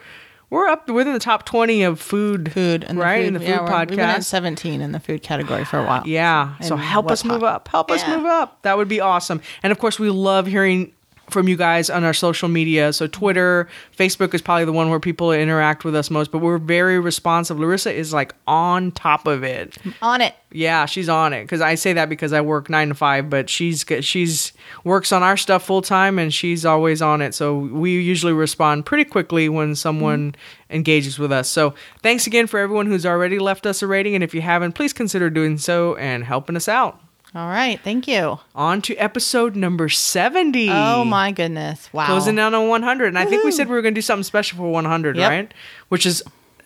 We're 0.52 0.68
up 0.68 0.86
within 0.90 1.14
the 1.14 1.18
top 1.18 1.46
twenty 1.46 1.82
of 1.82 1.98
food, 1.98 2.52
Food 2.52 2.84
and 2.84 2.98
the 2.98 3.02
right? 3.02 3.20
food, 3.20 3.26
in 3.28 3.32
the 3.32 3.40
food 3.40 3.48
yeah, 3.48 3.62
we're- 3.62 3.86
We've 3.86 3.96
been 3.96 4.00
at 4.00 4.22
17 4.22 4.82
in 4.82 4.92
the 4.92 5.00
food 5.00 5.22
category 5.22 5.64
for 5.64 5.78
a 5.78 5.84
while. 5.86 6.02
Yeah. 6.06 6.58
So 6.60 6.76
help 6.76 7.10
us 7.10 7.24
move 7.24 7.42
up. 7.42 7.68
Help 7.68 7.90
us 7.90 8.06
move 8.06 8.26
up. 8.26 8.60
That 8.60 8.76
would 8.76 8.86
be 8.88 9.00
awesome. 9.00 9.40
And 9.62 9.70
of 9.72 9.78
course, 9.78 9.98
we 9.98 10.10
love 10.10 10.46
hearing 10.46 10.92
from 11.32 11.48
you 11.48 11.56
guys 11.56 11.90
on 11.90 12.04
our 12.04 12.14
social 12.14 12.48
media. 12.48 12.92
So 12.92 13.06
Twitter, 13.06 13.68
Facebook 13.96 14.34
is 14.34 14.42
probably 14.42 14.64
the 14.64 14.72
one 14.72 14.90
where 14.90 15.00
people 15.00 15.32
interact 15.32 15.84
with 15.84 15.94
us 15.94 16.10
most, 16.10 16.30
but 16.30 16.38
we're 16.38 16.58
very 16.58 16.98
responsive. 16.98 17.58
Larissa 17.58 17.92
is 17.92 18.12
like 18.12 18.34
on 18.46 18.92
top 18.92 19.26
of 19.26 19.42
it. 19.42 19.76
On 20.00 20.20
it. 20.20 20.34
Yeah, 20.50 20.86
she's 20.86 21.08
on 21.08 21.32
it 21.32 21.44
because 21.44 21.60
I 21.60 21.76
say 21.76 21.94
that 21.94 22.08
because 22.08 22.32
I 22.32 22.40
work 22.42 22.68
nine 22.68 22.88
to 22.88 22.94
five, 22.94 23.30
but 23.30 23.48
she's 23.48 23.84
she's 24.00 24.52
works 24.84 25.10
on 25.10 25.22
our 25.22 25.36
stuff 25.36 25.64
full 25.64 25.82
time 25.82 26.18
and 26.18 26.32
she's 26.32 26.66
always 26.66 27.00
on 27.00 27.22
it. 27.22 27.34
So 27.34 27.58
we 27.58 27.92
usually 28.00 28.34
respond 28.34 28.84
pretty 28.84 29.04
quickly 29.04 29.48
when 29.48 29.74
someone 29.74 30.32
mm-hmm. 30.32 30.74
engages 30.74 31.18
with 31.18 31.32
us. 31.32 31.48
So 31.48 31.74
thanks 32.02 32.26
again 32.26 32.46
for 32.46 32.60
everyone 32.60 32.86
who's 32.86 33.06
already 33.06 33.38
left 33.38 33.66
us 33.66 33.82
a 33.82 33.86
rating, 33.86 34.14
and 34.14 34.22
if 34.22 34.34
you 34.34 34.42
haven't, 34.42 34.72
please 34.72 34.92
consider 34.92 35.30
doing 35.30 35.56
so 35.58 35.96
and 35.96 36.24
helping 36.24 36.56
us 36.56 36.68
out. 36.68 37.00
All 37.34 37.48
right. 37.48 37.80
Thank 37.82 38.06
you. 38.08 38.38
On 38.54 38.82
to 38.82 38.94
episode 38.96 39.56
number 39.56 39.88
seventy. 39.88 40.68
Oh, 40.70 41.04
my 41.04 41.32
goodness. 41.32 41.88
Wow. 41.92 42.06
Closing 42.06 42.36
down 42.36 42.54
on 42.54 42.68
100, 42.68 43.06
and 43.06 43.18
I 43.18 43.24
think 43.24 43.42
we 43.44 43.52
said 43.52 43.68
we 43.68 43.74
were 43.74 43.80
going 43.82 43.94
to 43.94 43.98
do 43.98 44.02
something 44.02 44.22
special 44.24 44.58
for 44.58 44.70
100, 44.70 45.16
Yep. 45.16 45.30
right? 45.30 45.54
Which 45.88 46.04
is. 46.06 46.22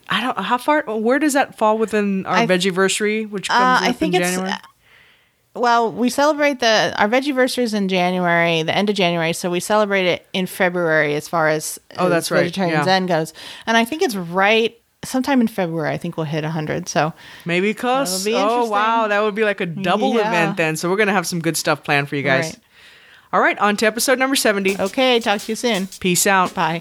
I 0.09 0.20
don't 0.20 0.38
how 0.38 0.57
far 0.59 0.83
where 0.87 1.18
does 1.18 1.33
that 1.33 1.59
fall 1.59 1.79
within 1.79 2.26
our 2.26 2.37
I- 2.37 2.46
vegiversary, 2.46 3.29
which 3.29 3.50
Uh, 3.50 3.55
comes 3.55 3.88
I 3.88 3.92
think 3.92 4.14
in 4.14 4.22
it's. 4.22 4.33
January? 4.37 4.55
Well, 5.57 5.90
we 5.90 6.11
celebrate 6.11 6.61
the 6.61 6.94
our 6.98 7.09
vegiversary 7.09 7.62
is 7.64 7.74
in 7.74 7.88
January, 7.88 8.62
the 8.62 8.76
end 8.76 8.88
of 8.90 8.94
January, 8.94 9.33
so 9.33 9.50
we 9.50 9.59
celebrate 9.59 10.07
it 10.07 10.26
in 10.33 10.46
February 10.46 11.14
as 11.16 11.26
far 11.29 11.48
as 11.48 11.81
Oh, 11.98 12.05
as 12.07 12.11
that's 12.11 12.31
right, 12.31 12.40
vegetarian 12.44 12.74
yeah. 12.74 12.85
Zen 12.85 13.07
goes, 13.07 13.33
and 13.66 13.76
I 13.76 13.85
think 13.85 14.02
it's 14.02 14.14
right 14.14 14.79
sometime 15.06 15.40
in 15.40 15.48
February. 15.48 15.92
I 15.92 15.98
think 15.98 16.16
we'll 16.16 16.26
hit 16.26 16.44
hundred. 16.44 16.88
So 16.88 17.12
Maybe 17.44 17.74
close. 17.74 18.26
Oh 18.28 18.66
wow, 18.68 19.08
that 19.08 19.20
would 19.20 19.34
be 19.34 19.44
like 19.44 19.60
a 19.60 19.66
double 19.66 20.14
Yeah. 20.14 20.28
event 20.28 20.56
then. 20.56 20.76
So 20.76 20.88
we're 20.90 20.96
gonna 20.96 21.12
have 21.12 21.26
some 21.26 21.40
good 21.40 21.56
stuff 21.56 21.82
planned 21.84 22.08
for 22.08 22.16
you 22.16 22.22
guys. 22.22 22.44
Right. 22.46 22.58
All 23.32 23.40
right, 23.40 23.58
on 23.58 23.76
to 23.78 23.86
episode 23.86 24.18
number 24.18 24.36
seventy. 24.36 24.78
okay, 24.78 25.18
talk 25.20 25.40
to 25.40 25.52
you 25.52 25.56
soon. 25.56 25.88
Peace 26.00 26.26
out. 26.26 26.54
Bye. 26.54 26.80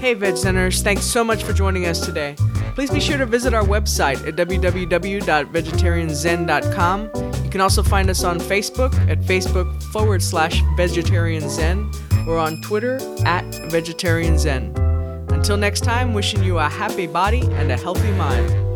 Hey, 0.00 0.14
Veg 0.14 0.34
Zeners, 0.34 0.80
thanks 0.82 1.02
so 1.04 1.24
much 1.24 1.42
for 1.42 1.52
joining 1.52 1.86
us 1.86 1.98
today. 2.04 2.36
Please 2.76 2.88
be 2.90 3.00
sure 3.00 3.18
to 3.18 3.26
visit 3.26 3.52
our 3.52 3.64
website 3.64 4.24
at 4.28 4.36
www.vegetarianzen.com. 4.36 7.10
You 7.44 7.50
can 7.50 7.60
also 7.60 7.82
find 7.82 8.08
us 8.08 8.22
on 8.22 8.38
Facebook 8.38 8.94
at 9.10 9.20
Facebook 9.22 9.82
forward 9.92 10.22
slash 10.22 10.62
vegetarian 10.76 11.48
zen 11.48 11.90
or 12.28 12.38
on 12.38 12.60
Twitter 12.62 13.00
at 13.24 13.44
Vegetarian 13.70 14.38
Zen. 14.38 14.72
Until 15.48 15.60
next 15.60 15.80
time, 15.80 16.12
wishing 16.12 16.44
you 16.44 16.58
a 16.58 16.68
happy 16.68 17.06
body 17.06 17.40
and 17.40 17.72
a 17.72 17.76
healthy 17.78 18.12
mind. 18.18 18.67